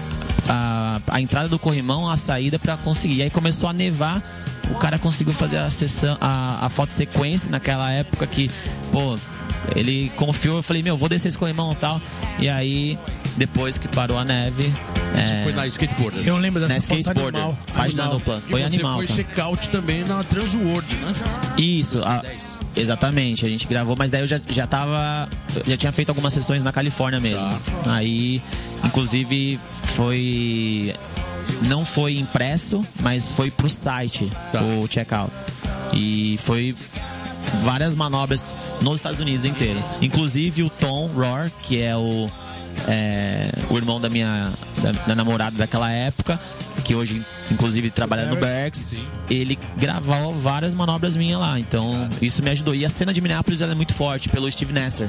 [0.48, 3.16] a, a entrada do corrimão, a saída pra conseguir.
[3.16, 4.22] E aí começou a nevar.
[4.70, 8.50] O cara conseguiu fazer a sessão, a, a foto sequência naquela época que,
[8.90, 9.16] pô,
[9.74, 10.56] ele confiou.
[10.56, 12.00] Eu falei, meu, vou descer esse corrimão e tal.
[12.38, 12.98] E aí,
[13.36, 14.62] depois que parou a neve.
[15.18, 16.26] Isso é, foi na skateboarder.
[16.26, 17.58] Eu lembro na dessa foto skateboarder, animal.
[17.74, 18.18] página Animal.
[18.18, 18.38] dupla.
[18.38, 18.94] E Foi você animal.
[18.94, 19.16] foi cara.
[19.22, 21.12] check-out também na Transworld, né?
[21.58, 22.58] Isso, a- 2010.
[22.76, 23.44] exatamente.
[23.44, 25.28] A gente gravou, mas daí eu já, já tava.
[25.66, 27.46] Já tinha feito algumas sessões na Califórnia mesmo.
[27.84, 27.92] Tá.
[27.94, 28.40] Aí,
[28.84, 29.60] inclusive,
[29.96, 30.94] foi.
[31.62, 34.60] Não foi impresso, mas foi pro site Tá.
[34.60, 35.30] o checkout.
[35.92, 36.74] E foi
[37.62, 39.78] várias manobras nos Estados Unidos inteiro.
[40.00, 42.28] Inclusive o Tom Rohr, que é o,
[42.88, 44.50] é, o irmão da minha
[44.82, 46.38] da, da namorada daquela época,
[46.84, 48.94] que hoje inclusive trabalha no Berks,
[49.30, 51.58] ele gravou várias manobras minhas lá.
[51.58, 52.74] Então isso me ajudou.
[52.74, 55.08] E a cena de Minneapolis ela é muito forte pelo Steve Nasser,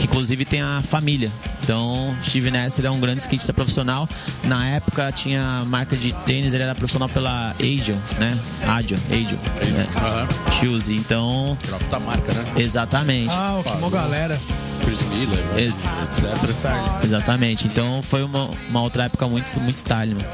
[0.00, 1.30] que inclusive tem a família.
[1.62, 4.08] Então Steve Nasser é um grande skatista profissional.
[4.44, 8.36] Na época tinha marca de tênis, ele era profissional pela Agile, né?
[8.66, 9.38] Agile, Agile.
[9.72, 9.86] né?
[9.96, 10.28] Aham.
[10.52, 10.88] Shoes.
[10.88, 12.44] Então, Era puta marca, né?
[12.56, 13.30] exatamente.
[13.32, 14.40] Ah, que mó galera.
[14.84, 15.62] Chris Miller, né?
[15.62, 16.70] Ex- etc.
[17.04, 17.66] Exatamente.
[17.66, 20.26] Então foi uma, uma outra época muito, muito style, mano.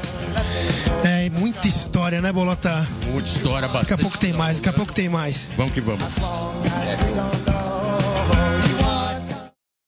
[1.03, 2.87] É, muita história, né, Bolota?
[3.11, 3.89] Muita história, bastante.
[3.89, 5.49] Daqui a pouco tem mais, daqui a pouco tem mais.
[5.57, 6.03] Vamos que vamos.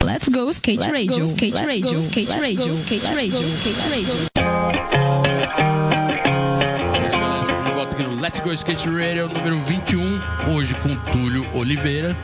[0.09, 4.15] Let's go skate radio, skate radio, skate radio, skate radio, skate radio.
[8.19, 12.15] Let's Go Skate Radio número 21, hoje com Túlio Oliveira.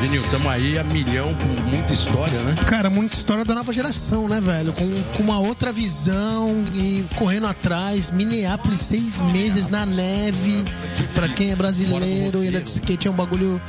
[0.00, 2.56] Genil, tamo aí a milhão com muita história, né?
[2.66, 4.72] Cara, muita história da nova geração, né, velho?
[4.72, 8.10] Com, com uma outra visão e correndo atrás.
[8.10, 10.64] Minneapolis, seis meses na neve.
[11.14, 13.60] Pra quem é brasileiro e anda de skate é um bagulho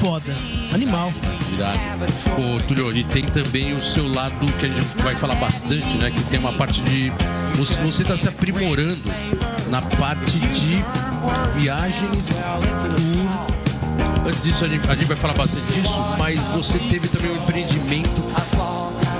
[0.00, 0.32] foda.
[0.72, 1.12] Animal.
[1.52, 2.04] Irado.
[2.38, 6.10] Ô, Túlio, e tem também o seu lado que a gente vai falar bastante, né?
[6.10, 7.12] Que tem uma parte de.
[7.56, 9.00] Você, você tá se aprimorando
[9.68, 10.84] na parte de
[11.56, 12.42] viagens,
[12.96, 13.55] tour.
[14.26, 17.36] Antes disso, a gente, a gente vai falar bastante disso, mas você teve também um
[17.36, 18.10] empreendimento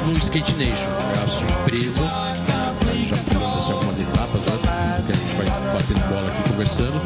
[0.06, 2.02] no Skate Nation, é a sua empresa.
[2.02, 5.04] Já assim, algumas etapas, né?
[5.06, 7.02] Que a gente vai batendo bola aqui conversando.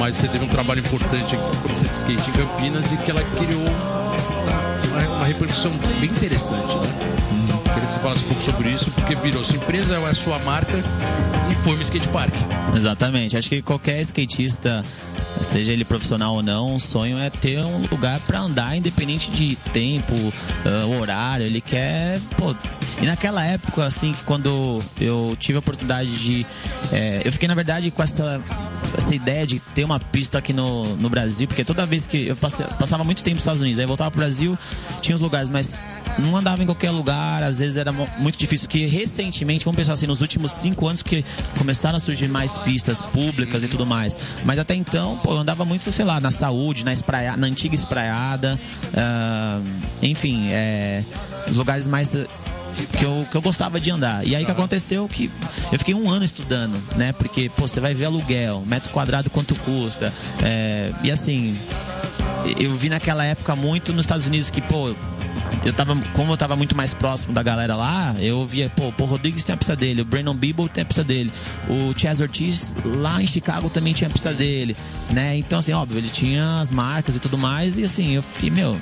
[0.00, 3.10] Mas você teve um trabalho importante com a polícia de skate em Campinas e que
[3.12, 7.65] ela criou uma, uma repercussão bem interessante, né?
[7.76, 10.38] Queria que você falasse um pouco sobre isso, porque virou sua empresa, é a sua
[10.38, 10.72] marca
[11.52, 12.32] e foi um skate park.
[12.74, 13.36] Exatamente.
[13.36, 14.82] Acho que qualquer skatista,
[15.42, 19.56] seja ele profissional ou não, o sonho é ter um lugar pra andar, independente de
[19.74, 20.14] tempo,
[20.64, 21.44] ah, horário.
[21.44, 22.54] Ele quer, pô,
[23.02, 26.46] E naquela época, assim, quando eu tive a oportunidade de.
[26.92, 28.40] é, eu fiquei, na verdade, com essa,
[28.96, 32.36] essa ideia de ter uma pista aqui no, no Brasil, porque toda vez que eu
[32.36, 34.56] passei- passava muito tempo nos Estados Unidos, aí voltava pro Brasil,
[35.02, 35.76] tinha os lugares, mas
[36.18, 38.68] não andava em qualquer lugar, às vezes era muito difícil.
[38.68, 41.24] Que recentemente, vamos pensar assim, nos últimos cinco anos que
[41.58, 44.16] começaram a surgir mais pistas públicas e tudo mais.
[44.44, 47.74] Mas até então, pô, eu andava muito, sei lá, na saúde, na, espraia, na antiga
[47.74, 48.58] espraiada,
[48.96, 49.60] ah,
[50.02, 51.02] enfim, é,
[51.50, 52.16] os lugares mais
[52.98, 54.26] que eu, que eu gostava de andar.
[54.26, 55.30] E aí que aconteceu que
[55.72, 57.12] eu fiquei um ano estudando, né?
[57.12, 60.12] Porque, pô, você vai ver aluguel, metro quadrado quanto custa.
[60.42, 61.56] é, e assim,
[62.58, 64.94] eu vi naquela época muito nos Estados Unidos que, pô,
[65.64, 69.04] eu tava, como eu tava muito mais próximo da galera lá, eu via, pô, o
[69.04, 71.32] Rodrigues tem a pista dele, o Brandon Beeble tem a pista dele,
[71.68, 74.76] o Chaz Ortiz lá em Chicago também tinha a pista dele,
[75.10, 75.36] né?
[75.36, 78.78] Então, assim, óbvio, ele tinha as marcas e tudo mais, e assim, eu fiquei, meu,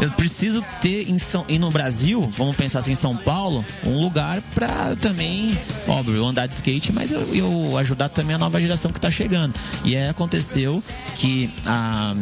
[0.00, 4.00] eu preciso ter em São, e no Brasil, vamos pensar assim, em São Paulo, um
[4.00, 5.52] lugar pra também,
[5.88, 9.54] óbvio, andar de skate, mas eu, eu ajudar também a nova geração que tá chegando.
[9.84, 10.82] E aí aconteceu
[11.16, 12.14] que a,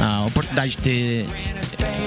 [0.00, 1.26] a oportunidade de ter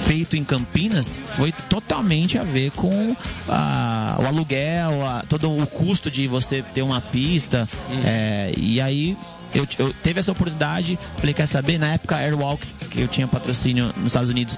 [0.05, 3.15] feito em Campinas foi totalmente a ver com
[3.49, 7.67] ah, o aluguel, a- todo o custo de você ter uma pista.
[8.05, 9.17] é, e aí
[9.55, 11.77] eu, eu teve essa oportunidade, falei, quer saber?
[11.79, 14.57] Na época, a Airwalk, que eu tinha patrocínio nos Estados Unidos,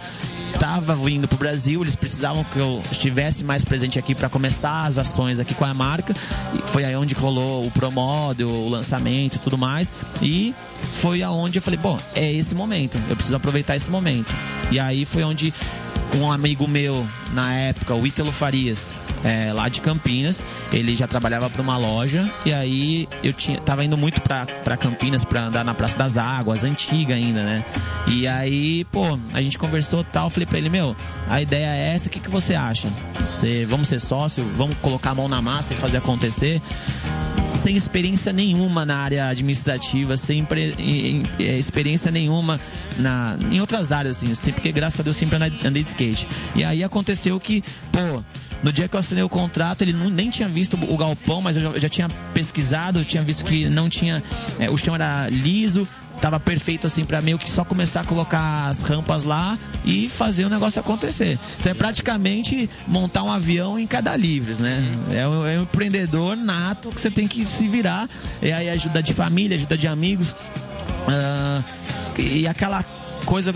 [0.53, 4.97] estava vindo pro Brasil, eles precisavam que eu estivesse mais presente aqui para começar as
[4.97, 6.13] ações aqui com a marca.
[6.55, 9.91] E foi aí onde rolou o promódio, o lançamento e tudo mais.
[10.23, 10.53] E
[10.93, 14.33] foi aonde eu falei, bom, é esse momento, eu preciso aproveitar esse momento.
[14.71, 15.53] E aí foi onde
[16.17, 21.49] um amigo meu na época, o Ítalo Farias, é, lá de Campinas, ele já trabalhava
[21.49, 24.45] para uma loja e aí eu tinha, tava indo muito pra
[24.77, 27.65] Campinas pra andar na Praça das Águas, antiga ainda, né?
[28.07, 30.95] E aí, pô, a gente conversou tal, falei pra ele, meu,
[31.29, 32.87] a ideia é essa, o que, que você acha?
[33.19, 36.61] Você, vamos ser sócio, vamos colocar a mão na massa e fazer acontecer?
[37.45, 42.59] sem experiência nenhuma na área administrativa, sem pre- em- em- experiência nenhuma
[42.99, 46.27] na, em outras áreas, assim, porque graças a Deus sempre andei de skate.
[46.55, 48.23] E aí aconteceu que, pô,
[48.63, 51.55] no dia que eu assinei o contrato, ele não- nem tinha visto o galpão, mas
[51.55, 54.21] eu já, eu já tinha pesquisado, eu tinha visto que não tinha.
[54.59, 55.87] eh, o chão era liso,
[56.21, 60.43] tava perfeito assim para meio que só começar a colocar as rampas lá e fazer
[60.43, 61.39] o negócio acontecer.
[61.59, 64.83] Então é praticamente montar um avião em cada livres, né?
[65.13, 68.09] É um, é um empreendedor nato que você tem que se virar.
[68.41, 70.35] E aí ajuda de família, ajuda de amigos.
[71.07, 71.61] Ah,
[72.17, 72.83] e aquela
[73.25, 73.53] coisa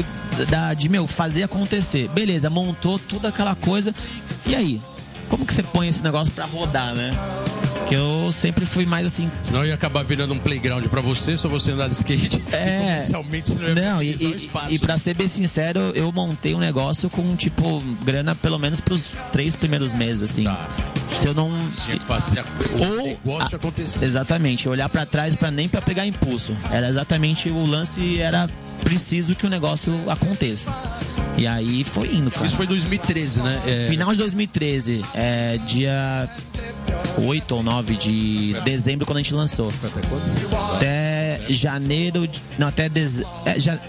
[0.50, 2.08] da, de, meu, fazer acontecer.
[2.10, 3.94] Beleza, montou toda aquela coisa.
[4.48, 4.82] E aí?
[5.30, 7.16] Como que você põe esse negócio pra rodar, né?
[7.88, 11.50] Que eu sempre fui mais assim, Senão ia acabar virando um playground pra você, só
[11.50, 12.42] você andar de skate.
[12.52, 12.98] É.
[13.00, 16.60] Inicialmente você não ia Não, e, e, e pra ser bem sincero, eu montei um
[16.60, 20.46] negócio com, tipo, grana pelo menos pros três primeiros meses, assim.
[20.46, 20.62] Tá.
[21.20, 21.52] Se eu não.
[21.86, 24.06] Tinha que fazer a- o negócio a- acontecer.
[24.06, 26.56] Exatamente, olhar pra trás para nem pra pegar impulso.
[26.72, 28.50] Era exatamente o lance, era
[28.84, 30.72] preciso que o negócio aconteça.
[31.38, 32.46] E aí foi indo, cara.
[32.46, 33.62] Isso foi 2013, né?
[33.66, 36.30] É, Final de 2013, é, dia
[37.18, 39.72] 8 ou 9 de dezembro, quando a gente lançou.
[40.76, 41.03] Até
[41.50, 42.28] janeiro.
[42.28, 43.30] de- Não, até dezembro.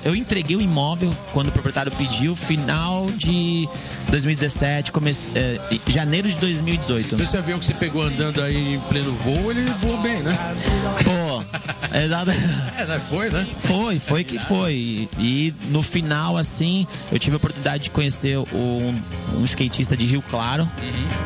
[0.05, 3.69] eu entreguei o imóvel quando o proprietário pediu, final de
[4.11, 7.21] 2017, comece, é, janeiro de 2018.
[7.21, 10.33] Esse avião que você pegou andando aí em pleno voo, ele voou bem, né?
[11.05, 12.31] Pô, exato.
[12.77, 13.01] É, né?
[13.09, 13.47] Foi, né?
[13.61, 15.09] Foi, foi que foi.
[15.19, 19.01] E, no final, assim, eu tive a oportunidade de conhecer um,
[19.39, 20.69] um skatista de Rio Claro.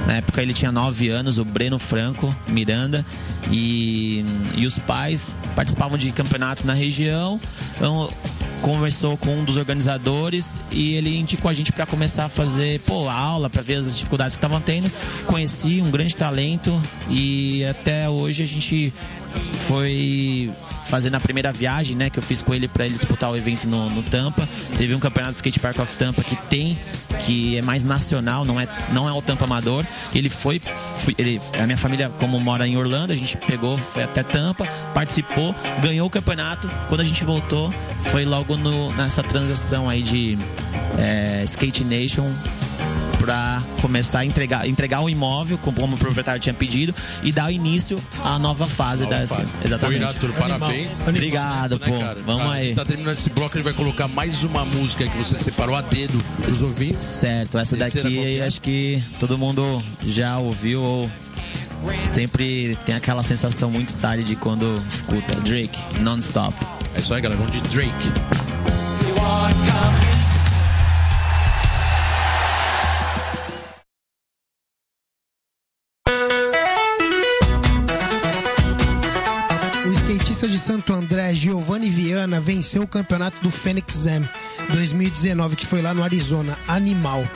[0.06, 3.04] Na época ele tinha 9 anos, o Breno Franco Miranda.
[3.50, 4.22] E,
[4.56, 7.40] e os pais participavam de campeonatos na região.
[7.76, 8.10] Então,
[8.60, 13.08] conversou com um dos organizadores e ele indicou a gente para começar a fazer pô,
[13.08, 14.90] aula para ver as dificuldades que estavam tendo.
[15.26, 18.92] Conheci um grande talento e até hoje a gente
[19.66, 20.50] foi
[20.88, 23.66] fazendo a primeira viagem, né, que eu fiz com ele para ele disputar o evento
[23.66, 24.48] no, no Tampa.
[24.76, 26.78] Teve um campeonato Skate Park of Tampa que tem,
[27.24, 29.84] que é mais nacional, não é, não é o Tampa amador.
[30.14, 30.60] Ele foi,
[30.98, 34.66] fui- ele, a minha família como mora em Orlando, a gente pegou, foi até Tampa,
[34.94, 36.70] participou, ganhou o campeonato.
[36.88, 37.72] Quando a gente voltou,
[38.10, 40.38] foi logo no, nessa transação aí de
[40.98, 42.30] é, Skate Nation
[43.28, 48.00] para começar a entregar, entregar o imóvel, como o proprietário tinha pedido, e dar início
[48.24, 49.54] à nova fase da Faz.
[49.62, 49.98] Exatamente.
[50.00, 50.32] Irado, Arthur.
[50.32, 51.06] Parabéns.
[51.06, 51.98] Obrigado, Né, pô.
[51.98, 52.18] cara?
[52.24, 52.74] Vamos Cara, aí.
[52.74, 56.24] Tá terminando esse bloco, ele vai colocar mais uma música que você separou a dedo
[56.42, 56.96] dos ouvintes.
[56.96, 61.10] Certo, essa daqui acho que todo mundo já ouviu ou
[62.06, 66.56] sempre tem aquela sensação muito style de quando escuta Drake, non-stop.
[66.94, 67.38] É isso aí, galera.
[67.38, 67.92] Vamos de Drake.
[80.68, 84.28] Santo André, Giovanni Viana, venceu o campeonato do Phoenix Am
[84.68, 86.58] 2019, que foi lá no Arizona.
[86.68, 87.26] Animal.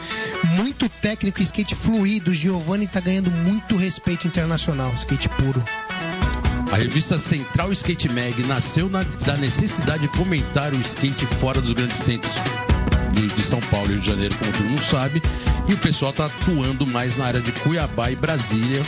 [0.57, 2.35] Muito técnico skate fluido.
[2.35, 4.93] Giovanni tá ganhando muito respeito internacional.
[4.97, 5.65] Skate puro.
[6.71, 11.73] A revista Central Skate Mag nasceu na- da necessidade de fomentar o skate fora dos
[11.73, 12.35] grandes centros
[13.15, 15.23] de, de São Paulo e Rio de Janeiro, como todo mundo sabe.
[15.71, 18.83] E o pessoal está atuando mais na área de Cuiabá e Brasília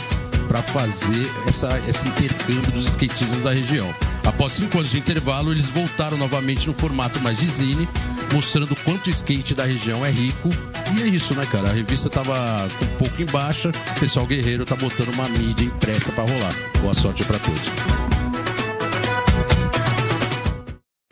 [0.47, 3.93] para fazer essa, esse intercâmbio dos skatistas da região.
[4.25, 7.87] Após cinco anos de intervalo, eles voltaram novamente no formato mais de zine,
[8.33, 10.49] mostrando quanto o skate da região é rico.
[10.95, 11.69] E é isso, né, cara?
[11.69, 12.33] A revista tava
[12.81, 16.55] um pouco em baixa, o pessoal guerreiro tá botando uma mídia impressa para rolar.
[16.81, 17.71] Boa sorte para todos.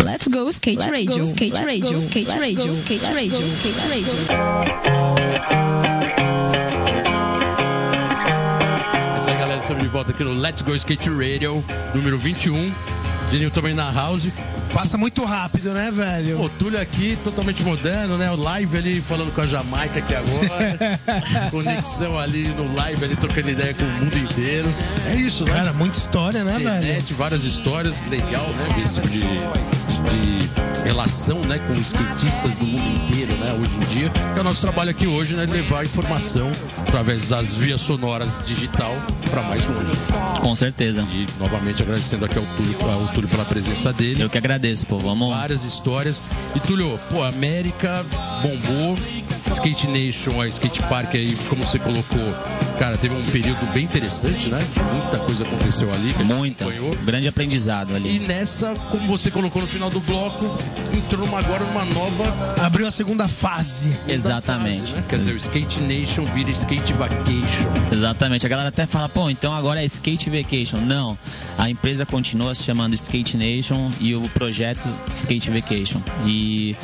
[0.03, 5.12] Let's go skate radio, skate radio, skate radio, skate radio, skate radio.
[9.63, 11.63] Estamos de volta aqui no Let's Go Skate Radio,
[11.95, 13.02] número 21.
[13.33, 14.27] Denil também na house.
[14.71, 16.39] Passa muito rápido, né, velho?
[16.39, 18.29] O Túlio aqui, totalmente moderno, né?
[18.29, 20.99] O live ali falando com a Jamaica aqui agora.
[21.49, 24.71] Conexão ali no live, ali trocando ideia com o mundo inteiro.
[25.11, 25.51] É isso, né?
[25.51, 26.77] Cara, muita história, né, velho?
[26.77, 28.83] Internet, várias histórias, legal, né?
[28.83, 31.59] Esse tipo de, de relação, né?
[31.59, 33.53] Com os skatistas do mundo inteiro, né?
[33.53, 34.11] Hoje em dia.
[34.35, 35.47] É o nosso trabalho aqui hoje, né?
[35.47, 38.95] Levar informação através das vias sonoras digital
[39.29, 39.85] para mais longe.
[40.39, 41.01] Com certeza.
[41.11, 44.21] E novamente agradecendo aqui ao Túlio, ao Túlio pela presença dele.
[44.21, 44.97] Eu que agradeço, pô.
[44.99, 45.35] Vamos.
[45.35, 46.21] Várias histórias.
[46.55, 48.05] E Túlio, pô, América
[48.41, 48.97] bombou.
[49.51, 52.35] Skate Nation, a Skate Park aí, como você colocou,
[52.79, 54.57] cara, teve um período bem interessante, né?
[54.93, 56.15] Muita coisa aconteceu ali.
[56.23, 56.65] Muita.
[57.03, 58.19] Grande aprendizado E ali.
[58.19, 60.45] nessa, como você colocou no final do bloco,
[60.95, 62.23] entrou agora uma nova
[62.63, 63.95] Abriu a segunda fase.
[64.07, 64.79] Exatamente.
[64.79, 65.03] fase, né?
[65.09, 67.69] Quer dizer, o Skate Nation vira Skate Vacation.
[67.91, 68.45] Exatamente.
[68.45, 70.77] A galera até fala, pô, então agora é Skate Vacation.
[70.77, 71.17] Não.
[71.57, 76.01] A empresa continua se chamando Skate Nation e o projeto Skate Vacation.
[76.25, 76.75] E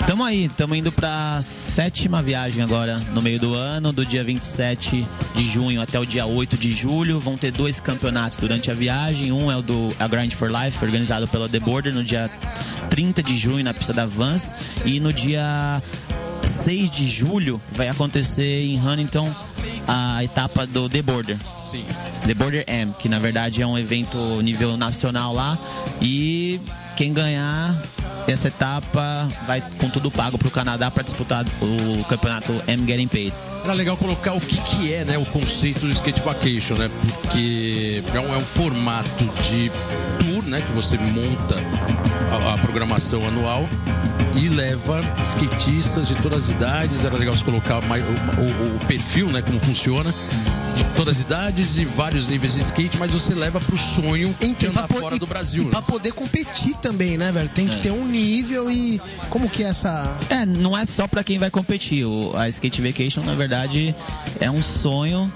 [0.00, 5.06] estamos aí, estamos indo pra sétima viagem agora no meio do ano, do dia 27
[5.34, 7.18] de junho até o dia 8 de julho.
[7.20, 9.32] Vão ter dois campeonatos durante a viagem.
[9.32, 12.30] Um é o do A Grind for Life, organizado pela The Border no dia
[12.90, 14.54] 30 de junho na pista da Vans.
[14.84, 15.82] E no dia
[16.54, 19.30] 6 de julho vai acontecer em Huntington
[19.86, 21.36] a etapa do The Border.
[21.62, 21.84] Sim.
[22.26, 25.58] The Border M, que na verdade é um evento nível nacional lá.
[26.00, 26.60] E
[26.96, 27.74] quem ganhar
[28.28, 33.32] essa etapa vai com tudo pago pro Canadá para disputar o campeonato M Getting Paid.
[33.64, 36.90] Era legal colocar o que, que é né, o conceito do Skate Vacation, né?
[37.22, 39.70] Porque é um, é um formato de
[40.20, 40.60] tour, né?
[40.60, 41.56] Que você monta
[42.30, 43.68] a, a programação anual
[44.36, 47.04] e leva skatistas de todas as idades.
[47.04, 49.42] Era legal você colocar mais, o, o- o perfil, né?
[49.42, 50.12] Como funciona.
[50.76, 54.66] De todas as idades e vários níveis de skate, mas você leva pro sonho de
[54.66, 55.62] andar fora e- do Brasil.
[55.62, 55.70] E né?
[55.70, 57.48] pra poder competir também, né, velho?
[57.48, 57.80] Tem que É.
[57.80, 59.00] ter um nível e.
[59.30, 60.12] Como que é essa.
[60.28, 62.04] É, não é só pra quem vai competir.
[62.04, 63.94] O, a Skate Vacation, na verdade,
[64.40, 65.32] é um sonho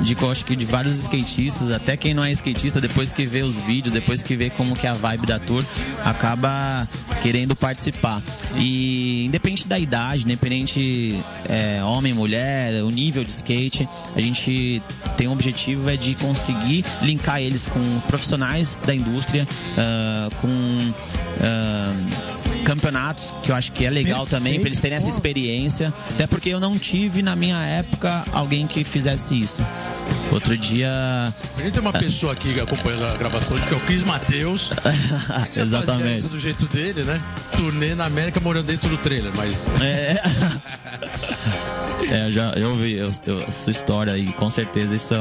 [0.00, 3.56] de acho que de vários skatistas, até quem não é skatista, depois que vê os
[3.56, 5.64] vídeos, depois que vê como que é a vibe da tour,
[6.04, 6.86] acaba
[7.22, 8.22] querendo participar.
[8.56, 11.18] E independente da idade, independente
[11.48, 14.82] é, homem, mulher, o nível de skate, a gente
[15.16, 20.48] tem um objetivo é de conseguir linkar eles com profissionais da indústria, ah, com
[21.40, 21.77] ah,
[22.68, 25.92] campeonatos, que eu acho que é legal Perfeito, também, pra eles terem essa experiência.
[26.10, 29.64] Até porque eu não tive na minha época alguém que fizesse isso.
[30.30, 30.90] Outro dia.
[31.56, 34.70] A gente tem uma pessoa aqui acompanhando a gravação que é o Cris Matheus.
[35.56, 36.18] Exatamente.
[36.18, 37.18] isso do jeito dele, né?
[37.56, 39.68] Turnê na América morando dentro do trailer, mas.
[39.80, 40.20] É.
[42.10, 45.14] É, eu já eu vi eu, eu, essa história e com certeza isso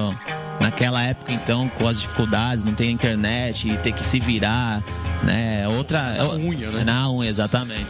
[0.60, 4.82] naquela época então com as dificuldades, não tem internet e ter que se virar,
[5.24, 5.64] né?
[5.64, 6.84] é Outra Na unha, né?
[6.84, 7.88] Na unha, exatamente.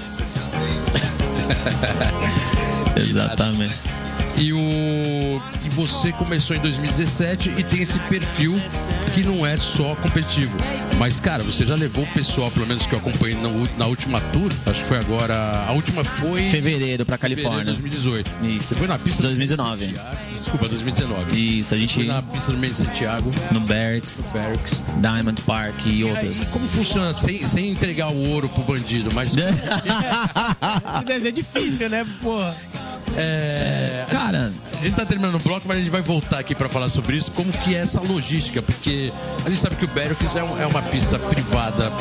[2.97, 3.75] exatamente.
[4.37, 4.59] E o
[5.71, 8.55] você começou em 2017 e tem esse perfil
[9.13, 10.57] que não é só competitivo.
[10.97, 13.37] Mas, cara, você já levou o pessoal, pelo menos que eu acompanhei
[13.77, 15.33] na, última tour, acho que foi agora.
[15.67, 16.43] A última foi.
[16.43, 17.73] em Fevereiro pra fevereiro Califórnia.
[17.73, 18.31] 2018.
[18.43, 18.67] Isso.
[18.67, 19.77] Você foi na pista do 2019.
[19.85, 20.17] meio de Santiago.
[20.39, 21.59] Desculpa, 2019.
[21.59, 24.83] Isso, a gente Foi na pista do meio de Santiago, no Berks, Berks.
[25.01, 26.39] Diamond Park e E outras.
[26.41, 27.15] aí, como funciona?
[27.17, 29.33] Sem, sem entregar o ouro pro bandido, mas.
[31.05, 32.55] Deve ser difícil, né, porra?
[33.15, 36.69] É, Cara, a gente tá terminando o bloco, mas a gente vai voltar aqui pra
[36.69, 39.11] falar sobre isso, como que é essa logística, porque
[39.45, 41.91] a gente sabe que o Berrix é, um- é uma pista privada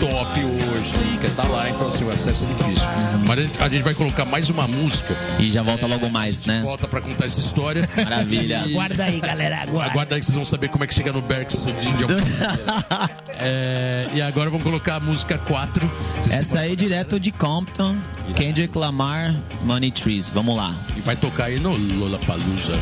[0.00, 2.88] top hoje, que tá lá, então assim, o acesso é difícil.
[3.26, 6.44] Mas a gente, a gente vai colocar mais uma música, E já volta logo mais,
[6.44, 6.60] né?
[6.62, 7.88] volta pra contar essa história.
[7.96, 8.64] Maravilha.
[8.66, 9.62] E- Guarda aí, galera.
[9.62, 9.92] Aguarda.
[9.92, 12.04] Aguarda aí que vocês vão saber como é que chega no Berks de de.
[13.44, 15.90] É, E agora vamos colocar a música 4.
[16.16, 17.96] Vocês Essa aí direto de Compton,
[18.34, 20.28] Kendrick Lamar, Money Trees.
[20.28, 20.74] Vamos lá.
[20.96, 22.74] E vai tocar aí no Lollapalooza.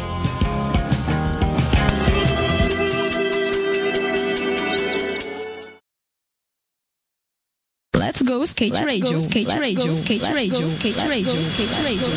[7.96, 12.08] Let's go skate radio, skate radio, skate radio, skate radio, skate radio.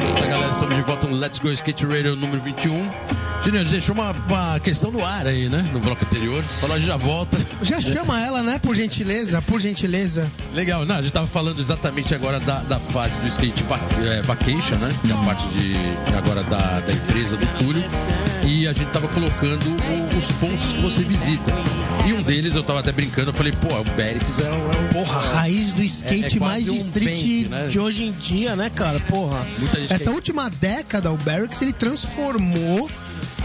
[0.00, 0.52] Beleza, galera?
[0.52, 3.33] Estamos de volta no Let's Go Skate Radio número 21.
[3.44, 5.68] Junior, deixou uma, uma questão no ar aí, né?
[5.72, 6.42] No bloco anterior.
[6.42, 7.38] Falou, a gente já volta.
[7.62, 8.58] Já chama ela, né?
[8.58, 10.26] Por gentileza, por gentileza.
[10.54, 13.62] Legal, não, a gente tava falando exatamente agora da, da fase do skate
[14.10, 14.88] é, vacation, né?
[15.04, 15.74] Que é a parte de
[16.16, 17.84] agora da, da empresa do Túlio.
[18.46, 21.52] E a gente tava colocando o- os pontos que você visita.
[22.06, 24.54] E um deles eu tava até brincando, eu falei, pô, o Berix é um.
[24.72, 27.48] É um Porra, a raiz do skate É- é mais quase de um street bank,
[27.50, 27.66] né?
[27.68, 29.00] de hoje em dia, né, cara?
[29.00, 29.44] Porra.
[29.76, 32.88] Gente Essa última década, o Barracks, ele transformou,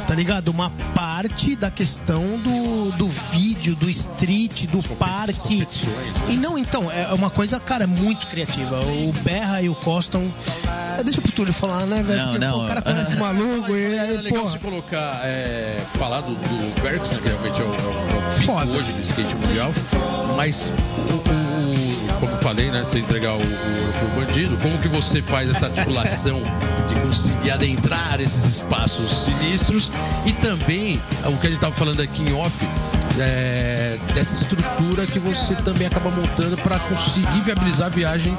[0.08, 0.50] tá ligado?
[0.50, 5.34] Uma parte da questão do, do vídeo, do street, do parque.
[5.60, 8.80] competições, E não, então, é uma coisa, cara, muito criativa.
[8.80, 10.28] O Berra e o Coston.
[10.98, 12.20] é, Deixa pro Túlio falar, né, velho?
[12.20, 12.52] Não, Porque não.
[12.60, 14.52] pô, o cara conhece o maluco e É aí, legal porra.
[14.52, 18.92] você colocar, é, falar do, do Berks, que realmente é o, é o, é hoje
[18.94, 19.72] do skate mundial,
[20.36, 21.49] mas o-
[22.20, 25.68] como eu falei, né, você entregar o, o, o bandido, como que você faz essa
[25.68, 26.41] articulação
[26.88, 29.91] de conseguir adentrar esses espaços sinistros?
[30.26, 32.53] E também o que a gente tava falando aqui em off,
[33.20, 38.38] é, dessa estrutura que você também acaba montando para conseguir viabilizar a viagem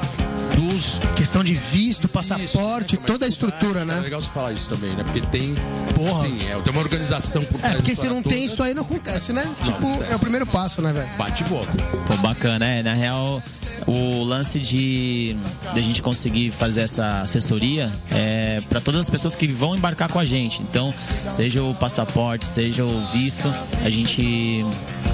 [0.55, 3.03] dos Questão de visto, passaporte, isso, né?
[3.03, 3.99] É toda a tu estrutura, vai, É né?
[4.01, 5.03] legal você falar isso também, né?
[5.03, 5.55] Porque tem.
[5.95, 6.21] Porra.
[6.21, 8.53] Sim, é, tem uma organização por É, trás porque da se não tem toda.
[8.53, 9.43] isso aí, não acontece, né?
[9.63, 10.11] Tipo, acontece.
[10.11, 11.09] é o primeiro passo, né, velho?
[11.17, 11.71] Bate e volta.
[12.07, 12.81] Pô, bacana, é.
[12.81, 13.41] Na real,
[13.85, 15.35] o lance de,
[15.73, 20.09] de a gente conseguir fazer essa assessoria é para todas as pessoas que vão embarcar
[20.11, 20.61] com a gente.
[20.63, 20.93] Então,
[21.29, 23.47] seja o passaporte, seja o visto,
[23.85, 24.65] a gente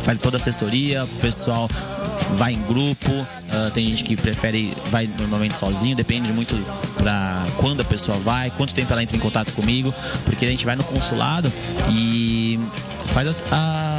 [0.03, 1.69] faz toda a assessoria, o pessoal
[2.35, 3.11] vai em grupo,
[3.51, 6.55] ah, tem gente que prefere vai normalmente sozinho, depende muito
[6.97, 9.93] pra quando a pessoa vai, quanto tempo ela entra em contato comigo,
[10.25, 11.51] porque a gente vai no consulado
[11.91, 12.59] e
[13.13, 13.96] faz as- a,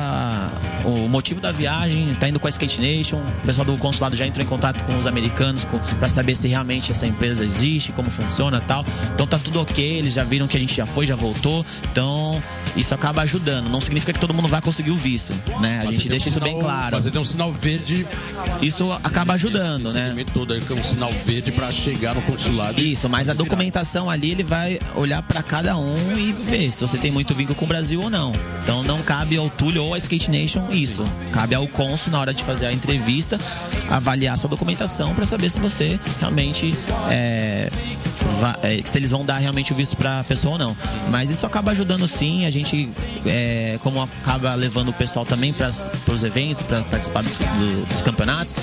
[0.89, 4.27] o motivo da viagem, tá indo com a Skate Nation, o pessoal do consulado já
[4.27, 5.67] entrou em contato com os americanos
[5.99, 8.85] para saber se realmente essa empresa existe, como funciona tal.
[9.15, 11.65] Então tá tudo ok, eles já viram que a gente já foi, já voltou.
[11.93, 12.43] Então
[12.77, 13.69] isso acaba ajudando.
[13.71, 15.81] Não significa que todo mundo vai conseguir o visto, né?
[15.83, 16.97] A Mas gente deixa um isso bem sinal- claro.
[16.97, 18.07] Mas tem um sinal verde.
[18.63, 20.07] Isso acaba ajudando, esse né?
[20.07, 22.81] segmento todo aí, que é um sinal verde pra chegar no consulado.
[22.81, 26.97] Isso, mas a documentação ali ele vai olhar pra cada um e ver se você
[26.99, 28.33] tem muito vínculo com o Brasil ou não.
[28.63, 31.05] Então não cabe ao Túlio ou à Skate Nation isso.
[31.33, 33.39] Cabe ao cônsul na hora de fazer a entrevista
[33.91, 36.75] avaliar sua documentação pra saber se você realmente
[37.11, 37.71] é,
[38.85, 40.77] se eles vão dar realmente o visto pra pessoa ou não.
[41.11, 42.47] Mas isso acaba ajudando sim.
[42.47, 42.89] A gente,
[43.27, 48.03] é, como acaba levando o pessoal também para os eventos, para participar do- do- dos
[48.03, 48.55] campeonatos,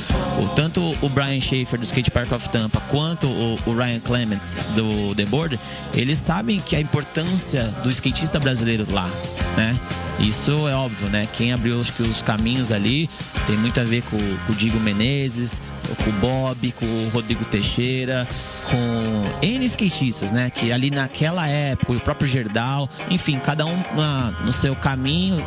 [0.43, 4.53] o, tanto o Brian Schaefer do Skate Park of Tampa quanto o, o Ryan Clements
[4.75, 5.59] do The Board,
[5.93, 9.09] eles sabem que a importância do skatista brasileiro lá,
[9.57, 9.75] né?
[10.19, 11.27] Isso é óbvio, né?
[11.33, 13.09] Quem abriu acho que os caminhos ali
[13.45, 15.59] tem muito a ver com, com o Digo Menezes,
[16.03, 18.27] com o Bob, com o Rodrigo Teixeira,
[18.69, 20.49] com N skatistas, né?
[20.49, 25.37] Que ali naquela época, o próprio Gerdau, enfim, cada um na- no seu caminho,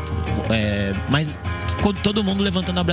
[0.51, 1.39] é, mas
[2.03, 2.84] todo mundo levantando a,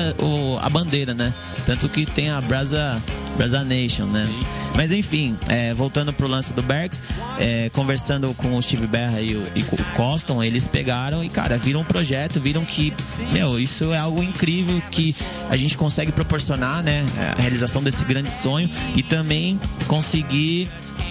[0.66, 1.34] a bandeira, né?
[1.66, 3.02] Tanto que tem a Brasa,
[3.38, 4.28] Brasa Nation, né?
[4.76, 7.02] Mas enfim, é, voltando pro lance do Bergs,
[7.40, 11.58] é, conversando com o Steve Berra e o, e o Coston, eles pegaram e, cara,
[11.58, 12.94] viram um projeto, viram que,
[13.32, 15.16] meu, isso é algo incrível que
[15.50, 17.06] a gente consegue proporcionar, né?
[17.38, 20.70] A realização desse grande sonho e também conseguir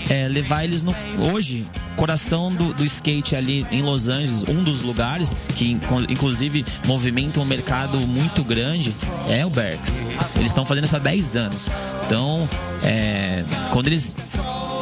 [0.08, 0.94] é, levar eles no.
[1.32, 1.64] Hoje,
[1.96, 7.44] coração do, do skate ali em Los Angeles, um dos lugares que inclusive movimenta um
[7.44, 8.94] mercado muito grande
[9.28, 9.98] é o Berks.
[10.36, 11.68] Eles estão fazendo isso há 10 anos.
[12.06, 12.13] Então,
[12.84, 13.42] é,
[13.72, 14.14] quando eles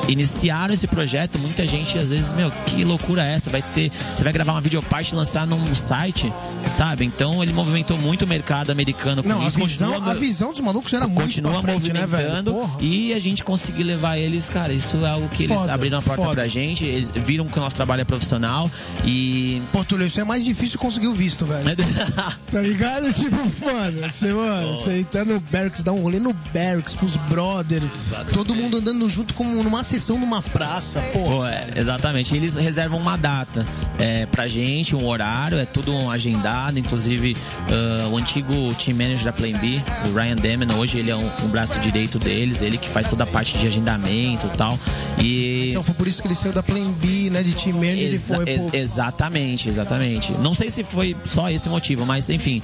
[0.09, 3.51] iniciaram esse projeto, muita gente às vezes, meu, que loucura é essa?
[3.51, 6.33] Vai ter, você vai gravar uma videoparte e lançar num site?
[6.75, 7.05] sabe?
[7.05, 9.59] Então ele movimentou muito o mercado americano com Não, a isso.
[9.59, 12.79] visão, continua- a visão dos malucos era muito continua frente, né, movimentando Porra.
[12.81, 16.03] e a gente conseguir levar eles, cara, isso é algo que eles Foda, abriram a
[16.03, 16.35] porta foda.
[16.35, 18.71] pra gente, eles viram que o nosso trabalho é profissional
[19.05, 21.63] e Túlio, isso é mais difícil conseguir o visto, velho.
[22.51, 23.13] Tá ligado?
[23.13, 23.37] Tipo,
[23.67, 27.85] mano, você, mano, você tá no Barracks, dá um rolê no Barracks com os brothers,
[28.33, 31.19] todo mundo andando junto como numa sessão numa praça, pô.
[31.31, 32.35] Pô, é, exatamente.
[32.35, 33.67] Eles reservam uma data
[33.99, 36.79] é, pra gente, um horário, é tudo agendado.
[36.79, 37.37] Inclusive,
[37.71, 41.31] ah, o antigo team manager da Plan B, o Ryan Demon, hoje ele é um,
[41.45, 44.79] um braço direito deles, ele que faz toda a parte de agendamento e tal.
[45.19, 45.69] E.
[45.71, 48.37] Então foi por isso que ele saiu da Plan B, né, de time manager, Exa-
[48.37, 50.33] foi, ex- pô, exatamente, exatamente.
[50.41, 52.63] Não sei se foi só esse motivo, mas enfim.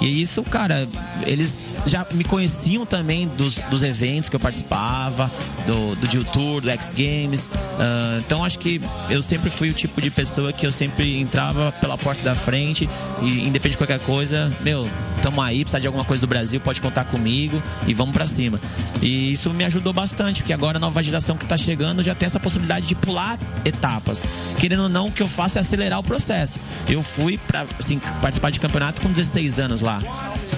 [0.00, 0.86] E isso, cara,
[1.26, 5.30] eles já me conheciam também dos, dos eventos que eu participava,
[5.66, 7.50] do, do Jill Tour, do X Games.
[7.78, 11.70] Ah, então acho que eu sempre fui o tipo de pessoa que eu sempre entrava
[11.72, 12.88] pela porta da frente
[13.22, 14.88] e independente de qualquer coisa, meu,
[15.24, 18.60] tamo aí, precisar de alguma coisa do Brasil, pode contar comigo e vamos pra cima.
[19.00, 22.26] E isso me ajudou bastante, porque agora a nova geração que tá chegando já tem
[22.26, 24.22] essa possibilidade de pular etapas.
[24.58, 26.58] Querendo ou não, o que eu faço é acelerar o processo.
[26.88, 30.02] Eu fui pra assim, participar de campeonato com 16 anos lá.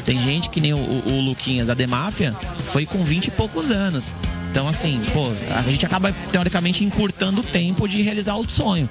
[0.04, 2.32] Tem gente que nem o, o- o Luquinhas da Demáfia
[2.72, 4.12] foi com 20 e poucos anos.
[4.50, 8.88] Então, assim, pô, a gente acaba teoricamente encurtando o tempo de realizar o sonho.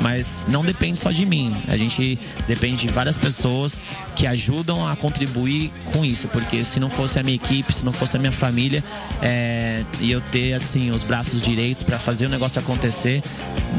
[0.00, 1.54] Mas não depende só de mim.
[1.68, 3.80] A gente depende de várias pessoas
[4.16, 6.28] que ajudam a contribuir com isso.
[6.28, 8.82] Porque se não fosse a minha equipe, se não fosse a minha família,
[9.22, 13.22] é, e eu ter assim os braços direitos para fazer o negócio acontecer,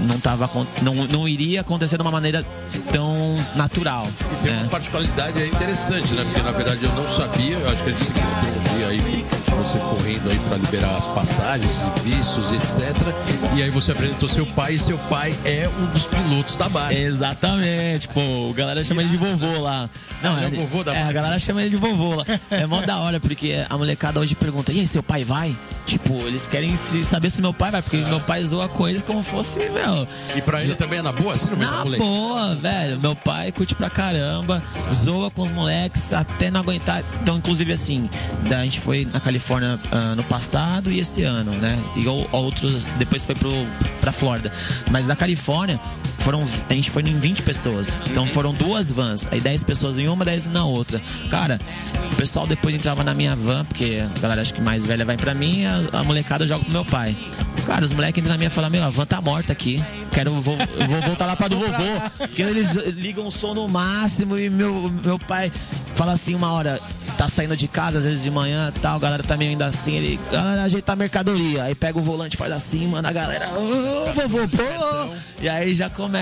[0.07, 0.49] não tava
[0.82, 2.45] não, não iria acontecer de uma maneira
[2.91, 3.24] tão
[3.56, 4.08] natural.
[4.08, 4.60] E tem né?
[4.62, 6.24] uma particularidade aí interessante, né?
[6.24, 8.88] Porque na verdade eu não sabia, eu acho que a gente se encontrou um dia
[8.88, 9.26] aí,
[9.56, 11.72] você correndo aí pra liberar as passagens,
[12.06, 12.96] e vistos, etc.
[13.56, 16.93] E aí você apresentou seu pai e seu pai é um dos pilotos da barra.
[16.93, 19.89] Exatamente, pô, a galera chama ele de vovô lá.
[20.22, 22.26] Não, Ah, é vovô da é, a galera chama ele de vovô lá.
[22.52, 25.56] É mó da hora, porque a molecada hoje pergunta, e aí, seu pai vai?
[25.86, 29.22] Tipo, eles querem saber se meu pai vai, porque meu pai zoa com eles como
[29.24, 30.08] fosse, meu.
[30.36, 33.00] E pra ele também é na boa, assim, no meio da Na boa, velho.
[33.00, 34.61] Meu pai curte pra caramba,
[34.93, 37.03] zoa com os moleques até não aguentar.
[37.21, 38.09] Então, inclusive, assim,
[38.49, 41.77] a gente foi na Califórnia ah, no passado e esse ano, né?
[41.95, 43.51] E ou- outros, depois foi pro,
[44.01, 44.51] pra Flórida.
[44.91, 45.79] Mas da Califórnia,
[46.26, 47.95] foram, a gente foi em 20 pessoas.
[48.09, 49.28] Então foram duas vans.
[49.32, 50.99] Aí 10 pessoas em uma, 10 na outra.
[51.30, 51.61] Cara,
[52.11, 55.17] o pessoal depois entrava na minha van, porque a galera acho que mais velha vai
[55.17, 57.15] pra mim a, a molecada joga pro meu pai.
[57.67, 59.84] Cara, os moleques entram na minha e falam, meu, a van tá morta aqui.
[60.11, 62.01] Quero, vou, eu vou voltar lá pra do vovô.
[62.17, 65.51] Porque eles ligam o som no máximo e meu, meu pai
[65.93, 66.80] fala assim uma hora,
[67.17, 69.65] tá saindo de casa, às vezes de manhã e tal, a galera tá meio ainda
[69.65, 71.63] assim, ele, galera, ajeitar a mercadoria.
[71.63, 75.15] Aí pega o volante, faz assim, manda a galera, ô vovô, pô!
[75.41, 76.14] E aí já começa.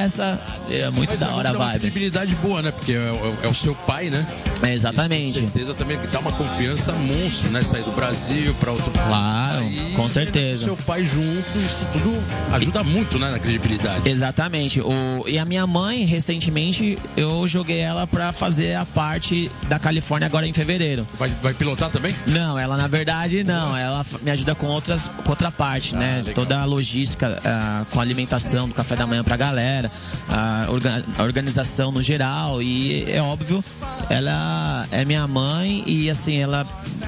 [0.70, 2.72] É muito Mas da é hora a uma credibilidade boa, né?
[2.72, 4.26] Porque é, o- é o seu pai, né?
[4.62, 5.42] É, exatamente.
[5.42, 7.64] Com certeza também dá uma confiança monstro, né?
[7.64, 10.64] Sair do Brasil pra outro Claro, país, com certeza.
[10.66, 12.24] Seu pai junto, isso tudo
[12.54, 13.32] ajuda muito, né?
[13.32, 14.08] Na credibilidade.
[14.10, 14.82] Exatamente.
[14.82, 20.26] O, e a minha mãe, recentemente, eu joguei ela pra fazer a parte da Califórnia
[20.28, 21.06] agora em fevereiro.
[21.20, 22.14] Vai, vai pilotar também?
[22.28, 23.76] Não, ela na verdade não.
[23.76, 26.18] Ela me ajuda com outras com outra parte, né?
[26.18, 26.34] legal.
[26.34, 29.83] Toda a logística, ah, com a alimentação do café da manhã pra galera,
[30.30, 32.62] a, orga- a organização no geral.
[32.62, 33.64] E é óbvio,
[34.10, 36.66] ela é minha mãe e assim, ela.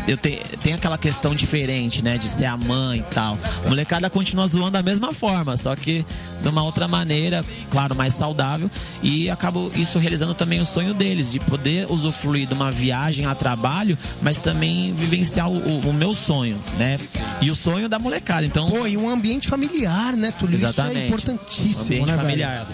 [0.07, 2.17] Eu tenho tem aquela questão diferente, né?
[2.17, 3.37] De ser a mãe e tal.
[3.65, 6.05] A molecada continua zoando da mesma forma, só que
[6.41, 8.69] de uma outra maneira, claro, mais saudável.
[9.01, 13.33] E acabo isso realizando também o sonho deles, de poder usufruir de uma viagem a
[13.33, 16.99] trabalho, mas também vivenciar o, o- o meu sonho, né?
[17.41, 18.45] E o sonho da molecada.
[18.45, 20.55] Então, Pô, e um ambiente familiar, né, Túlio?
[20.55, 21.07] Isso é Exatamente.
[21.07, 22.27] importantíssimo, ambiente né, velho?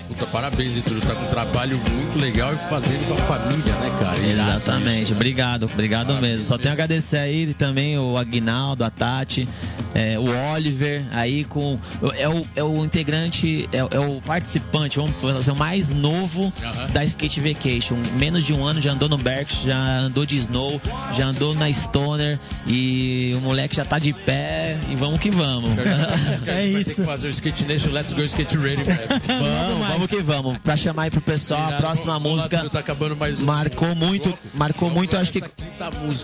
[0.08, 1.00] Puta, parabéns, Vitor.
[1.02, 4.20] Tá com um trabalho muito legal e fazendo com a família, né, cara?
[4.20, 6.46] Exatamente, obrigado, obrigado mesmo.
[6.46, 9.48] Só tenho a agradecer aí também o Aguinaldo, a Tati,
[9.94, 11.80] é, o Oliver, aí com.
[12.18, 16.52] É o, é o integrante, é, é o participante, vamos fazer o mais novo
[16.94, 17.96] da Skate Vacation.
[18.18, 20.82] Menos de um ano já andou no Berks, já andou de Snow,
[21.16, 25.72] já andou na Stoner e o moleque já tá de pé e vamos que vamos.
[25.82, 26.96] É Vai ter isso.
[26.96, 29.00] que fazer o Skate Nation Let's Go Skate Ready, velho.
[29.74, 30.58] vamos, vamos que vamos.
[30.60, 32.70] Pra chamar aí pro pessoal, a próxima música.
[32.70, 33.46] Tá acabando mais um.
[33.46, 35.42] Marcou muito, marcou muito, acho que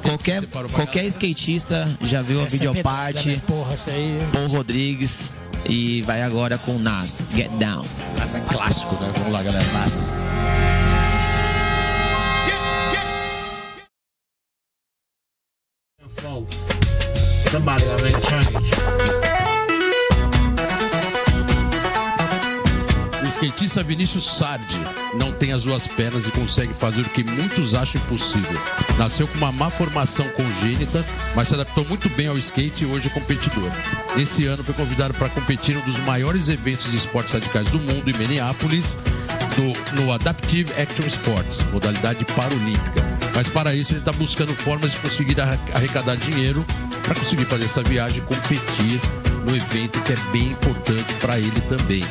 [0.01, 3.43] qualquer, qualquer skatista já viu a Essa é videoparte, pedrada, né?
[3.47, 4.27] Porra, essa aí.
[4.33, 5.31] Paul Rodrigues
[5.65, 7.85] e vai agora com Nas, Get Down.
[8.17, 9.11] Mas é clássico, né?
[9.17, 9.65] Vamos lá, galera.
[9.73, 10.15] Mas...
[17.51, 18.16] Somebody already changed.
[23.47, 24.77] Skatista Vinícius Sardi
[25.17, 28.59] não tem as duas pernas e consegue fazer o que muitos acham impossível.
[28.97, 33.07] Nasceu com uma má formação congênita, mas se adaptou muito bem ao skate e hoje
[33.07, 33.71] é competidor.
[34.17, 37.79] Esse ano foi convidado para competir em um dos maiores eventos de esportes radicais do
[37.79, 38.99] mundo, em Minneapolis,
[39.57, 43.05] no, no Adaptive Action Sports, modalidade paralímpica.
[43.33, 46.65] Mas para isso ele está buscando formas de conseguir arre- arrecadar dinheiro
[47.03, 48.99] para conseguir fazer essa viagem e competir
[49.49, 52.03] no evento que é bem importante para ele também.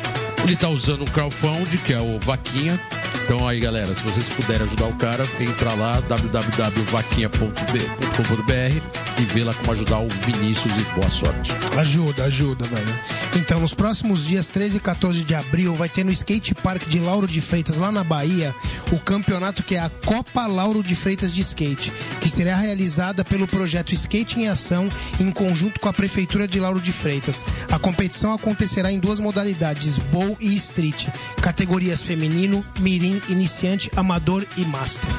[0.47, 2.79] Ele está usando um crowdfund, que é o Vaquinha.
[3.25, 9.53] Então aí, galera, se vocês puderem ajudar o cara, entra lá www.vaquinha.com.br e vê lá
[9.53, 11.51] como ajudar o Vinícius e boa sorte.
[11.77, 12.95] Ajuda, ajuda, velho.
[13.35, 16.99] Então, nos próximos dias 13 e 14 de abril, vai ter no Skate Park de
[16.99, 18.55] Lauro de Freitas, lá na Bahia,
[18.93, 21.91] o campeonato que é a Copa Lauro de Freitas de Skate,
[22.21, 24.89] que será realizada pelo projeto Skate em Ação,
[25.19, 27.43] em conjunto com a Prefeitura de Lauro de Freitas.
[27.69, 31.07] A competição acontecerá em duas modalidades, Bowl e Street,
[31.41, 35.11] categorias feminino, mirim, iniciante, amador e master.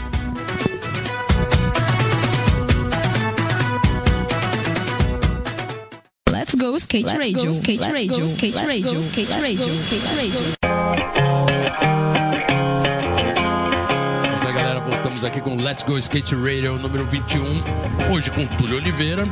[6.30, 11.27] Let's go skate radio, skate radio, skate radio, skate radio, skate radio.
[15.28, 17.42] Aqui com Let's Go Skate Radio número 21.
[18.10, 19.24] Hoje com Túlio Oliveira.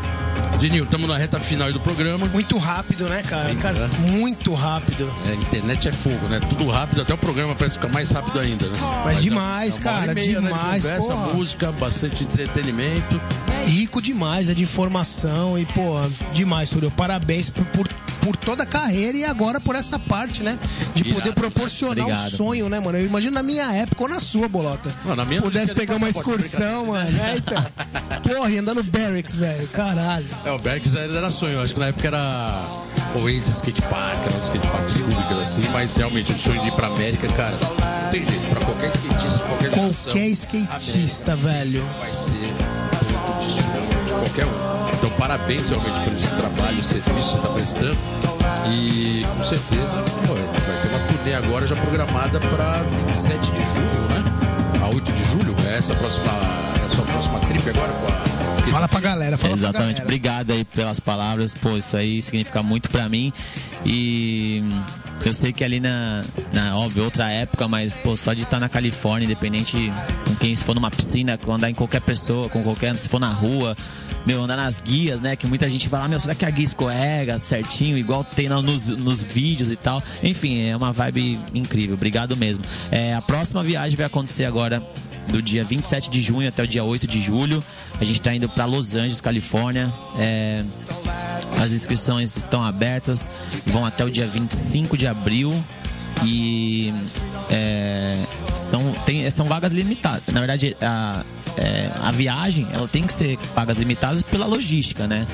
[0.59, 2.27] Dinil, estamos na reta final do programa.
[2.27, 3.49] Muito rápido, né, cara?
[3.49, 3.89] Sim, cara né?
[3.99, 5.11] Muito rápido.
[5.27, 6.39] É, a internet é fogo, né?
[6.51, 8.79] Tudo rápido, até o programa parece ficar mais rápido ainda, né?
[9.05, 11.35] Mas é- demais, é uma cara, meia, né, de demais, conversa, porra.
[11.35, 13.21] música, bastante entretenimento.
[13.67, 15.95] rico demais, é de informação e, pô,
[16.33, 16.91] demais, Túlio.
[16.91, 17.89] Parabéns por, por,
[18.27, 20.59] por toda a carreira e agora por essa parte, né?
[20.97, 22.99] De Irado, poder proporcionar um sonho, né, mano?
[22.99, 24.93] Eu imagino na minha época ou na sua, Bolota.
[25.05, 27.09] Não, na minha Pudesse pegar uma excursão, mano.
[27.21, 27.65] É, então.
[28.25, 29.69] Porra, e andar no Barracks, velho.
[29.69, 30.27] Caralho.
[30.45, 31.63] É, o Berks era sonho.
[31.63, 32.65] Acho que na época era
[33.15, 36.89] Oasis Skate Park, eram skate parks públicas assim, mas realmente o sonho de ir pra
[36.89, 38.49] América, cara, não tem jeito.
[38.51, 41.85] Pra qualquer skatista, qualquer geração, Qualquer skatista, América velho.
[42.01, 44.97] Vai ser o destino qualquer um.
[44.97, 47.97] Então, parabéns realmente por esse trabalho, esse serviço que você está prestando.
[48.69, 49.97] E com certeza
[50.27, 50.45] pô, vai
[50.83, 54.25] ter uma turnê agora já programada para 27 de julho, né?
[54.83, 55.55] A 8 de julho.
[55.69, 56.27] É essa a próxima,
[56.83, 58.46] é a sua próxima trip agora com a.
[58.71, 59.73] Fala pra galera, fala Exatamente.
[59.77, 60.05] pra galera.
[60.05, 61.55] Obrigado aí pelas palavras.
[61.55, 63.33] Pô, isso aí significa muito pra mim.
[63.85, 64.63] E
[65.25, 66.21] eu sei que ali na,
[66.53, 69.91] na óbvio, outra época, mas pô, só de estar na Califórnia, independente
[70.27, 73.31] com quem, se for numa piscina, andar em qualquer pessoa, com qualquer, se for na
[73.31, 73.75] rua,
[74.27, 75.37] meu, andar nas guias, né?
[75.37, 78.89] Que muita gente fala, meu, será que a guia escorrega certinho, igual tem na- nos,
[78.89, 80.03] nos vídeos e tal.
[80.23, 81.95] Enfim, é uma vibe incrível.
[81.95, 82.65] Obrigado mesmo.
[82.91, 84.83] É, a próxima viagem vai acontecer agora
[85.29, 87.63] do dia 27 de junho até o dia 8 de julho.
[88.01, 89.91] A gente está indo para Los Angeles, Califórnia.
[90.19, 90.65] É,
[91.61, 93.29] as inscrições estão abertas,
[93.67, 95.53] vão até o dia 25 de abril.
[96.25, 96.93] E
[97.51, 98.17] é,
[98.55, 100.29] são, tem, são vagas limitadas.
[100.29, 101.23] Na verdade, a,
[101.57, 105.27] é, a viagem ela tem que ser vagas limitadas pela logística, né?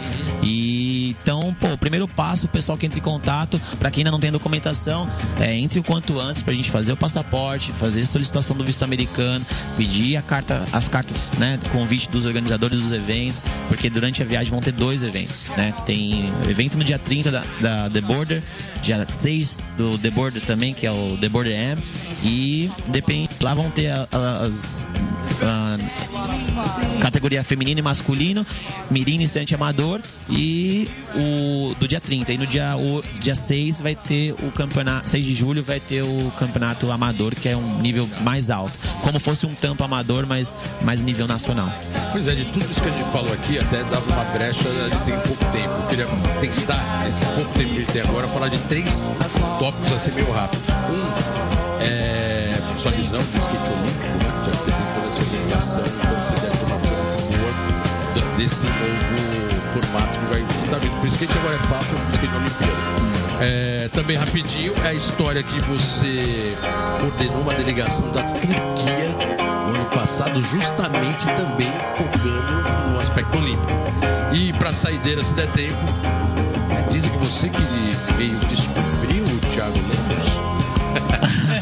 [0.43, 4.10] E então, pô, o primeiro passo, o pessoal que entra em contato, para quem ainda
[4.10, 5.08] não tem documentação,
[5.40, 8.82] é, entre o quanto antes pra gente fazer o passaporte, fazer a solicitação do visto
[8.82, 9.44] americano,
[9.76, 14.50] pedir a carta, as cartas, né, convite dos organizadores dos eventos, porque durante a viagem
[14.50, 15.72] vão ter dois eventos, né?
[15.86, 18.42] Tem evento no dia 30 da, da The Border,
[18.82, 21.82] dia 6 do The Border também, que é o The Border M,
[22.24, 24.84] e depende, lá vão ter a- a- as
[25.43, 28.45] a categoria feminino e masculino,
[28.91, 30.01] mirim, iniciante amador
[30.31, 32.33] e o do dia 30.
[32.33, 36.03] E no dia, o, dia 6 vai ter o campeonato, 6 de julho vai ter
[36.03, 38.73] o campeonato amador, que é um nível mais alto.
[39.03, 41.68] Como fosse um tampo amador, mas mais nível nacional.
[42.12, 44.89] Pois é, de tudo isso que a gente falou aqui, até dava uma brecha, a
[44.89, 45.75] gente tem pouco tempo.
[45.75, 46.07] Eu queria
[46.41, 49.03] tentar, esse pouco tempo que a gente tem agora, falar de três
[49.59, 50.62] tópicos assim meio rápido.
[50.91, 52.23] Um é
[52.83, 54.11] sua visão do skate olímpico,
[55.61, 56.96] você deve ter uma visão
[57.28, 61.03] boa desse novo formato que vai tá vindo.
[61.03, 62.72] O skate agora é fato, o skate Olimpíada.
[63.40, 66.57] É, também rapidinho, é a história que você
[67.00, 69.09] coordenou uma delegação da Turquia
[69.68, 73.72] no ano passado, justamente também focando no aspecto olímpico.
[74.32, 75.76] E para saideira, se der tempo,
[76.78, 77.62] é, dizem que você que
[78.16, 80.32] veio descobriu o Thiago Lemos.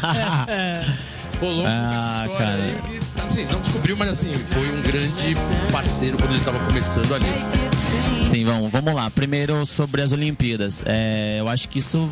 [1.41, 2.63] Rolou Ah, essa história cara.
[2.63, 3.00] aí.
[3.17, 5.35] Assim, não descobriu, mas assim, foi um grande
[5.71, 7.25] parceiro quando ele estava começando ali.
[8.25, 9.09] Sim, vamos, vamos lá.
[9.11, 10.81] Primeiro sobre as Olimpíadas.
[10.85, 12.09] É, eu acho que isso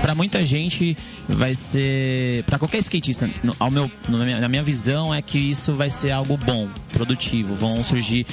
[0.00, 0.96] para muita gente
[1.28, 5.38] vai ser para qualquer skatista, no- ao meu, na minha, na minha visão é que
[5.38, 8.26] isso vai ser algo bom, produtivo, vão surgir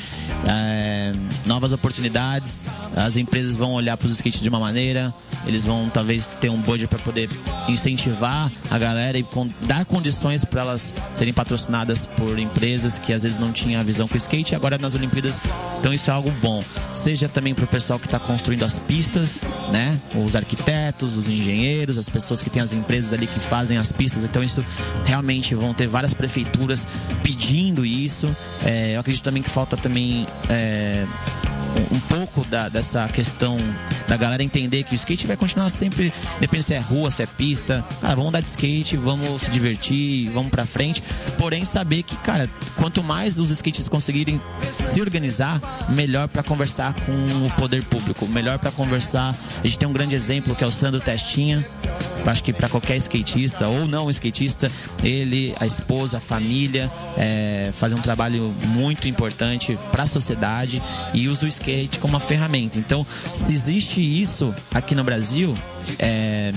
[0.48, 1.03] é,
[1.45, 2.64] novas oportunidades,
[2.95, 5.14] as empresas vão olhar para os skates de uma maneira,
[5.45, 7.30] eles vão talvez ter um budget para poder
[7.68, 9.26] incentivar a galera e
[9.61, 14.07] dar condições para elas serem patrocinadas por empresas que às vezes não tinham a visão
[14.07, 15.39] com o skate, agora nas Olimpíadas,
[15.80, 16.64] então isso é algo bom.
[16.93, 19.39] Seja também para o pessoal que está construindo as pistas,
[19.72, 19.99] né?
[20.16, 24.24] Os arquitetos, os engenheiros, as pessoas que têm as empresas ali que fazem as pistas,
[24.24, 24.64] então isso
[25.05, 26.88] realmente vão ter várias prefeituras
[27.22, 28.34] pedindo isso.
[28.64, 33.58] É, eu acredito também que falta também é, um- pouco da- dessa questão
[34.08, 37.26] da galera entender que o skate vai continuar sempre, depende se é rua, se é
[37.26, 37.84] pista.
[38.01, 41.01] Cara, vamos andar de skate, vamos se divertir, vamos pra frente.
[41.38, 44.39] Porém, saber que, cara, quanto mais os skatistas conseguirem
[44.72, 49.36] se organizar, melhor pra conversar com o poder público, melhor pra conversar.
[49.64, 51.66] A gente tem um grande exemplo que é o Sandro Testinha.
[52.26, 54.72] Acho que para qualquer skatista ou não skatista,
[55.04, 60.82] ele, a esposa, a família, é, fazem um trabalho muito importante para a sociedade
[61.14, 62.80] e usa o skate como uma ferramenta.
[62.80, 65.54] Então, se existe isso aqui no Brasil,
[66.00, 66.52] é,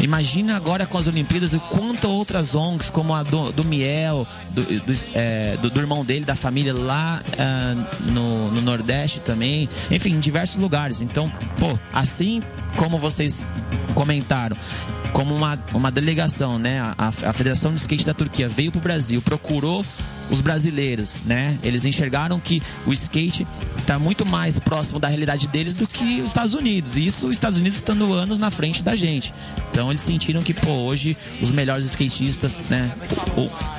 [0.00, 4.62] imagina agora com as Olimpíadas o quanto outras ONGs, como a do, do Miel, do,
[4.62, 7.74] do, é, do- irmão dele, da família lá ah,
[8.12, 11.00] no, no Nordeste também, enfim, em diversos lugares.
[11.02, 12.40] Então, pô, assim
[12.76, 13.46] como vocês
[13.94, 14.56] comentaram,
[15.12, 16.80] como uma, uma delegação, né?
[16.80, 19.84] A, a Federação de Skate da Turquia veio para o Brasil, procurou
[20.32, 21.56] os brasileiros, né?
[21.62, 23.46] Eles enxergaram que o skate
[23.78, 26.96] está muito mais próximo da realidade deles do que os Estados Unidos.
[26.96, 29.32] E isso os Estados Unidos estando anos na frente da gente.
[29.70, 32.90] Então eles sentiram que, pô, hoje os melhores skatistas, né?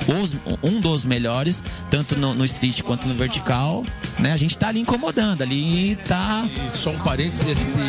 [0.08, 3.84] os- um dos melhores, tanto no, no street quanto no vertical,
[4.18, 4.32] né?
[4.32, 6.46] A gente tá ali incomodando, ali tá.
[6.46, 7.80] E só um parênteses, esse,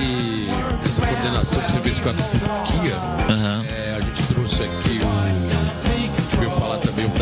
[0.88, 2.96] essa coordenação que você fez com a Turquia,
[3.30, 3.66] Aham.
[3.68, 5.00] é, a gente trouxe aqui
[5.52, 5.55] o.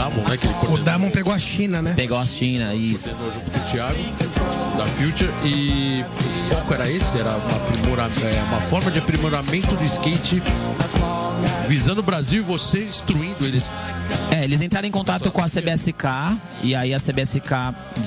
[0.10, 0.38] Damon, né?
[0.38, 1.94] Que ele O Damon pegou a China, né?
[1.96, 3.10] Pegou a China, isso.
[3.10, 5.30] coordenou junto com o Thiago, da Future.
[5.44, 6.04] E
[6.52, 7.18] o foco era esse?
[7.18, 10.42] Era uma, aprimora- é, uma forma de aprimoramento do skate
[11.68, 13.70] visando o Brasil e você instruindo eles.
[14.32, 17.50] É, eles entraram em contato com a CBSK e aí a CBSK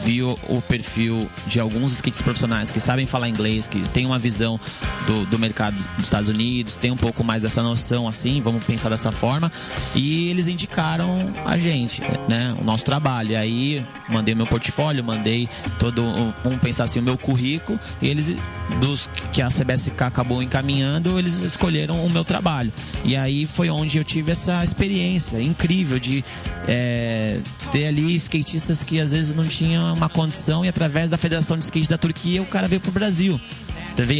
[0.05, 4.59] viu o perfil de alguns skatistas profissionais que sabem falar inglês, que tem uma visão
[5.07, 8.89] do, do mercado dos Estados Unidos, tem um pouco mais dessa noção assim, vamos pensar
[8.89, 9.51] dessa forma.
[9.95, 13.31] E eles indicaram a gente, né, o nosso trabalho.
[13.33, 18.09] E aí mandei meu portfólio, mandei todo, um- vamos pensar assim, o meu currículo, e
[18.09, 18.35] eles,
[18.81, 22.73] dos que a CBSK acabou encaminhando, eles escolheram o meu trabalho.
[23.05, 26.25] E aí foi onde eu tive essa experiência incrível de
[26.69, 27.37] é,
[27.73, 31.65] ter ali skatistas que às vezes não tinham uma condição e através da Federação de
[31.65, 33.41] Skate da Turquia o cara veio pro Brasil.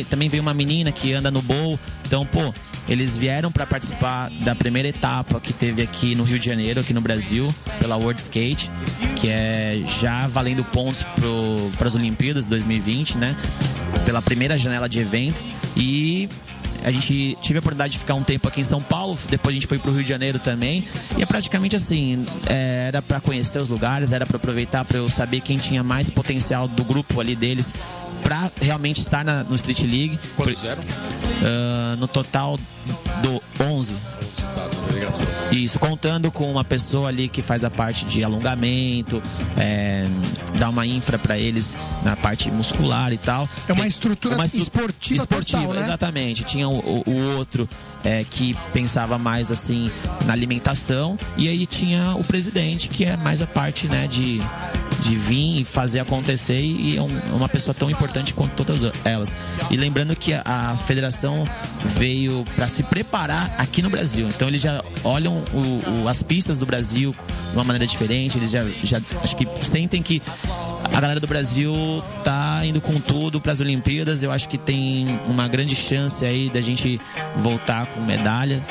[0.09, 1.79] Também veio uma menina que anda no bowl.
[2.07, 2.55] Então, pô,
[2.89, 6.95] eles vieram para participar da primeira etapa que teve aqui no Rio de Janeiro, aqui
[6.95, 8.71] no Brasil, pela World Skate,
[9.17, 11.05] que é já valendo pontos
[11.77, 13.37] para as Olimpíadas 2020, né?
[14.05, 15.47] Pela primeira janela de eventos.
[15.77, 16.29] E
[16.85, 19.57] a gente tive a oportunidade de ficar um tempo aqui em São Paulo, depois a
[19.57, 20.85] gente foi pro Rio de Janeiro também.
[21.17, 25.11] E é praticamente assim, é, era para conhecer os lugares, era para aproveitar para eu
[25.11, 27.73] saber quem tinha mais potencial do grupo ali deles
[28.27, 30.19] para realmente estar na- no Street League.
[30.37, 30.83] Quantos eram?
[31.45, 32.59] Ah, no total
[33.23, 33.95] do 11.
[34.55, 35.27] Tá, na delegação.
[35.53, 39.23] Isso, contando com uma pessoa ali que faz a parte de alongamento,
[39.57, 40.05] é,
[40.59, 43.49] dá uma infra para eles na parte muscular e tal.
[43.69, 45.81] É uma estrutura esportiva esportiva, total, né?
[45.83, 46.45] exatamente.
[46.45, 47.69] Tinha o, o- o outro
[48.05, 49.91] é, que pensava mais assim
[50.27, 54.41] na alimentação e aí tinha o presidente que é mais a parte né de
[55.03, 58.81] de vir e fazer acontecer e é um- é uma pessoa tão importante quanto todas
[59.05, 59.33] elas.
[59.71, 61.47] E lembrando que a, a federação
[61.87, 64.27] veio para se preparar aqui no Brasil.
[64.29, 67.15] Então eles já olham o- o- as pistas do Brasil
[67.51, 68.37] de uma maneira diferente.
[68.37, 70.21] Eles já, já acho que sentem que
[70.93, 71.75] a galera do Brasil
[72.25, 74.23] tá indo com tudo para as Olimpíadas.
[74.23, 77.01] Eu acho que tem uma grande chance aí da gente
[77.37, 78.63] voltar com medalhas.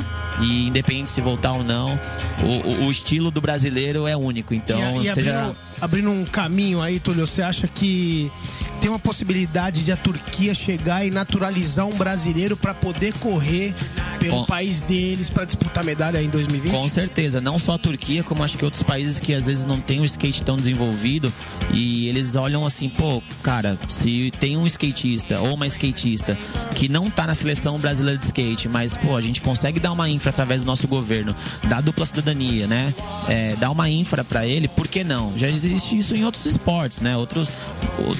[0.42, 1.98] E independente se voltar ou não,
[2.44, 4.54] o, o- estilo do brasileiro é único.
[4.54, 5.32] Então, e, e seja.
[5.40, 8.30] abrindo, abrindo um caminho aí, Túlio, você acha que
[8.86, 13.74] tem uma possibilidade de a Turquia chegar e naturalizar um brasileiro para poder correr
[14.20, 16.72] pelo Com- país deles para disputar medalha em 2020?
[16.72, 19.82] Com certeza, não só a Turquia, como acho que outros países que às vezes não
[19.82, 21.34] tem o skate tão desenvolvido
[21.74, 26.38] e eles olham assim, pô, cara, se tem um skatista ou uma skatista
[26.76, 30.08] que não tá na seleção brasileira de skate, mas pô, a gente consegue dar uma
[30.08, 31.36] infra através do nosso governo,
[31.68, 32.94] da dupla cidadania, né?
[33.28, 35.34] É, dar uma infra pra ele, por que não?
[35.36, 37.18] Já existe isso em outros esportes, né?
[37.18, 37.50] Outros,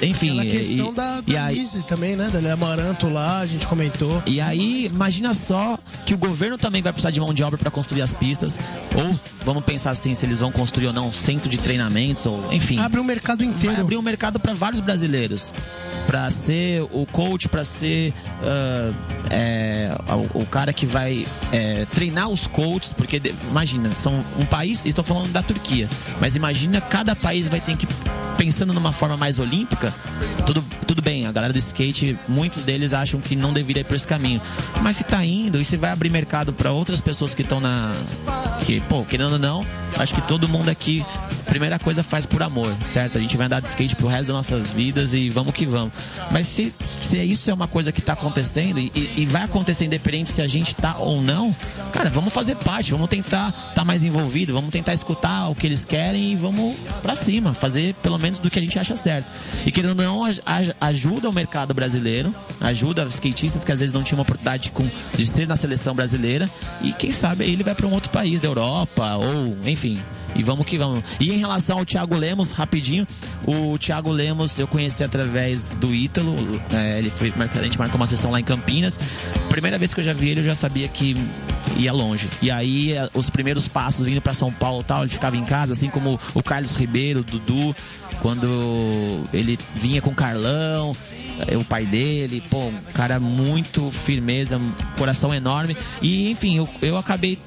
[0.02, 0.55] enfim.
[0.58, 2.30] Questão e, da, e da aí, Lise também, né?
[2.30, 4.22] Da Amaranto lá, a gente comentou.
[4.26, 7.70] e aí, imagina só que o governo também vai precisar de mão de obra para
[7.70, 8.58] construir as pistas.
[8.94, 12.52] Ou vamos pensar assim, se eles vão construir ou não um centro de treinamentos, ou
[12.52, 12.78] enfim.
[12.78, 13.80] Abre um mercado Vai inteiro.
[13.80, 15.52] abrir um mercado para vários brasileiros.
[16.06, 18.92] Para ser o coach, para ser ah,
[19.30, 19.90] é,
[20.34, 24.88] o, o cara que vai é, treinar os coaches, porque imagina, são um país, e
[24.88, 25.88] estou falando da Turquia,
[26.20, 27.86] mas imagina cada país vai ter que
[28.36, 29.92] pensando numa forma mais olímpica,
[30.46, 33.96] tudo, tudo bem, a galera do skate, muitos deles acham que não deveria ir por
[33.96, 34.40] esse caminho.
[34.80, 37.92] Mas se tá indo e se vai abrir mercado para outras pessoas que estão na.
[38.64, 39.64] Que, pô, querendo ou não,
[39.98, 41.04] acho que todo mundo aqui,
[41.46, 43.18] primeira coisa, faz por amor, certo?
[43.18, 45.92] A gente vai andar de skate pro resto das nossas vidas e vamos que vamos.
[46.30, 50.30] Mas se, se isso é uma coisa que tá acontecendo e, e- vai acontecer independente
[50.30, 51.54] se a gente tá ou não,
[51.92, 55.84] cara, vamos fazer parte, vamos tentar estar mais envolvido, vamos tentar escutar o que eles
[55.84, 59.26] querem e vamos pra cima, fazer pelo menos do que a gente acha certo.
[59.64, 63.92] E ou não, aj- aj- ajuda o mercado brasileiro, ajuda os skatistas que às vezes
[63.92, 64.84] não tinham uma oportunidade com,
[65.16, 66.48] de ser na seleção brasileira
[66.82, 70.00] e quem sabe ele vai pra um outro país da Europa ou, enfim,
[70.38, 71.02] e vamos que vamos.
[71.18, 73.06] E em relação ao Thiago Lemos, rapidinho,
[73.46, 76.34] o Thiago Lemos eu conheci através do Ítalo.
[76.72, 78.98] é, ele foi, a gente marcou uma sessão lá em Campinas.
[79.48, 81.16] Primeira vez que eu já vi ele, eu já sabia que
[81.76, 82.28] ia longe.
[82.42, 85.72] E aí, é, os primeiros passos vindo para São Paulo tal, ele ficava em casa,
[85.72, 87.74] assim como o Carlos Ribeiro, o Dudu,
[88.20, 90.96] quando ele vinha com o Carlão,
[91.46, 94.60] é, o pai dele, pô, um cara muito firmeza,
[94.98, 95.76] coração enorme.
[96.02, 97.38] E enfim, eu, eu acabei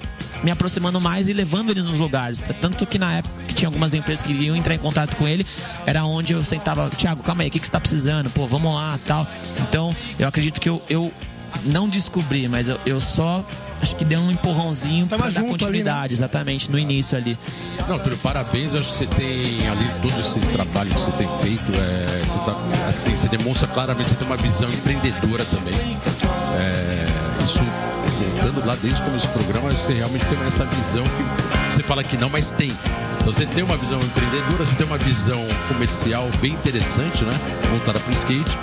[0.44, 2.42] me aproximando mais e levando ele nos lugares.
[2.62, 5.46] Tanto que na época que tinha algumas empresas que iam entrar em contato com ele,
[5.86, 8.30] era onde eu sentava, Thiago, calma aí, o que, que você tá precisando?
[8.30, 9.28] Pô, vamos lá tal.
[9.62, 11.12] Então, eu acredito que eu, eu
[11.66, 13.44] não descobri, mas eu, eu só
[13.82, 17.38] acho que dei um empurrãozinho Tava pra dar junto ali, continuidade, exatamente, no início ali.
[17.88, 18.74] Não, Túlio, parabéns.
[18.74, 21.74] Eu acho que você tem ali todo esse trabalho que você tem feito.
[21.74, 25.76] é, você, tá, assim, você demonstra claramente que você tem uma visão empreendedora também.
[26.58, 27.60] É, isso,
[28.20, 32.04] voltando lá desde o começo do programa, você realmente tem essa visão que você fala
[32.04, 32.72] que não, mas tem.
[33.20, 37.34] Então, você tem uma visão empreendedora, você tem uma visão comercial bem interessante, né?
[37.72, 38.58] Voltada para o skate.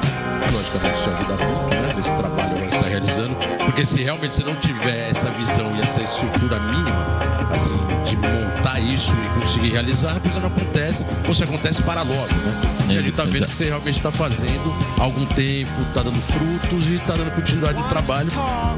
[0.52, 1.92] Logicamente, isso ajuda muito, né?
[1.96, 3.36] Nesse trabalho que você está realizando.
[3.64, 8.78] Porque se realmente você não tiver essa visão e essa estrutura mínima, assim, de montar
[8.80, 12.76] isso e conseguir realizar, a coisa não acontece, ou se acontece para logo, né?
[12.90, 16.20] E a gente tá vendo que você realmente está fazendo há algum tempo, está dando
[16.20, 18.28] frutos e está dando continuidade no trabalho.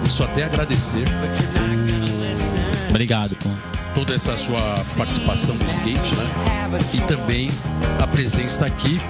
[0.05, 1.05] E só até agradecer
[2.89, 3.51] Obrigado, pô.
[3.95, 4.61] toda essa sua
[4.97, 6.79] participação no skate, né?
[6.95, 7.51] E também
[8.01, 9.01] a presença aqui.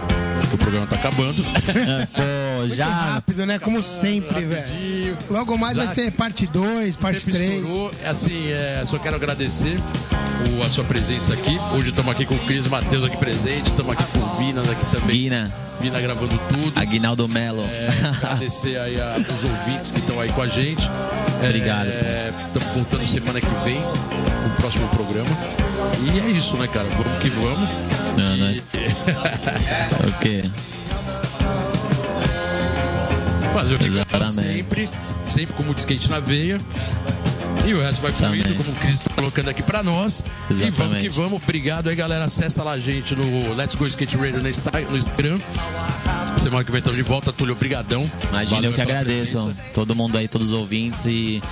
[0.52, 1.44] O programa tá acabando.
[2.60, 2.86] Muito já.
[2.86, 3.58] rápido, né?
[3.58, 5.16] Como sempre, velho.
[5.30, 7.54] Logo mais vai ter parte 2, parte tempo 3.
[7.56, 7.90] estourou.
[8.06, 9.78] Assim, é, só quero agradecer
[10.58, 11.58] o- a sua presença aqui.
[11.76, 14.86] Hoje estamos aqui com o Cris Matheus aqui presente, estamos aqui com o Vina aqui
[14.90, 15.16] também.
[15.16, 16.72] Guina, Vina gravando tudo.
[16.76, 17.62] Aguinaldo Melo.
[17.64, 17.88] É,
[18.22, 20.88] agradecer aí a- os ouvintes que estão aí com a gente.
[21.44, 21.88] Obrigado.
[22.46, 25.28] Estamos voltando semana que vem com o próximo programa.
[26.02, 26.86] E é isso, né, cara?
[26.96, 27.68] Vamos que vamos.
[28.16, 28.58] Não, nós...
[30.08, 30.44] o quê?
[33.58, 34.54] Fazer o que gosta Exatamente.
[34.56, 34.88] sempre,
[35.24, 36.58] sempre com muito skate na veia.
[37.66, 38.64] E o resto vai fluindo, Exatamente.
[38.64, 40.20] como o Cris está colocando aqui pra nós.
[40.20, 41.02] E vamos Exatamente.
[41.02, 41.42] que vamos.
[41.42, 42.24] Obrigado aí, galera.
[42.24, 45.38] Acessa lá a gente no Let's Go Skate Radio no Insta- no Instagram.
[46.38, 47.52] Semana que vem estamos de volta, Túlio.
[47.54, 48.08] Obrigadão.
[48.30, 49.56] Imagina, Valeu eu que agradeço presença.
[49.74, 51.42] todo mundo aí, todos os ouvintes e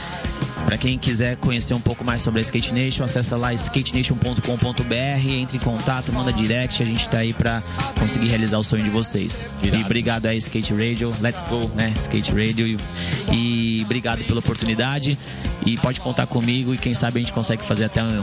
[0.66, 5.56] Pra quem quiser conhecer um pouco mais sobre a Skate Nation, acessa lá skatenation.com.br, entre
[5.56, 7.62] em contato, manda direct, a gente tá aí pra
[8.00, 9.46] conseguir realizar o sonho de vocês.
[9.62, 9.80] Irado.
[9.80, 12.76] E obrigado aí Skate Radio, let's go, né, Skate Radio e,
[13.32, 15.16] e obrigado pela oportunidade
[15.64, 18.20] e pode contar comigo e quem sabe a gente consegue fazer até um,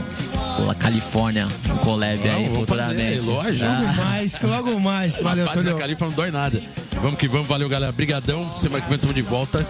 [0.59, 3.21] um Califórnia, um collab aí futuramente.
[3.21, 3.65] lógico.
[3.65, 5.15] Ah, Logo mais, logo mais.
[5.21, 5.77] Valeu, Rapaz, Túlio.
[5.77, 6.61] a Califa não dói nada.
[7.01, 7.91] Vamos que vamos, valeu, galera.
[7.91, 8.45] Brigadão.
[8.57, 9.65] Semana que vem estamos de volta.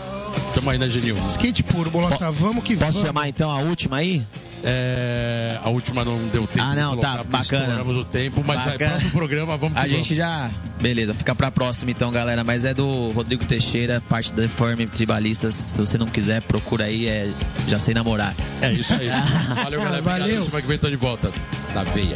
[0.53, 1.17] Tamo aí na Genil.
[1.27, 2.31] Skate puro, Bolota.
[2.31, 3.07] Vamos que Posso vamos.
[3.07, 4.21] chamar então a última aí?
[4.65, 7.63] É, a última não deu tempo Ah, de não, colocar, tá, bacana.
[7.63, 9.91] Estouramos o tempo, mas próximo programa vamos A vamos.
[9.97, 10.49] gente já.
[10.79, 12.43] Beleza, fica pra próxima então, galera.
[12.45, 15.53] Mas é do Rodrigo Teixeira, parte da Deforme Tribalistas.
[15.53, 17.29] Se você não quiser, procura aí, é
[17.67, 18.33] Já Sei Namorar.
[18.61, 19.09] É isso aí.
[19.63, 19.99] Valeu, galera.
[19.99, 20.19] Obrigado.
[20.21, 20.43] Valeu.
[20.43, 21.29] Semana que vem tô de volta.
[21.75, 22.15] Na veia.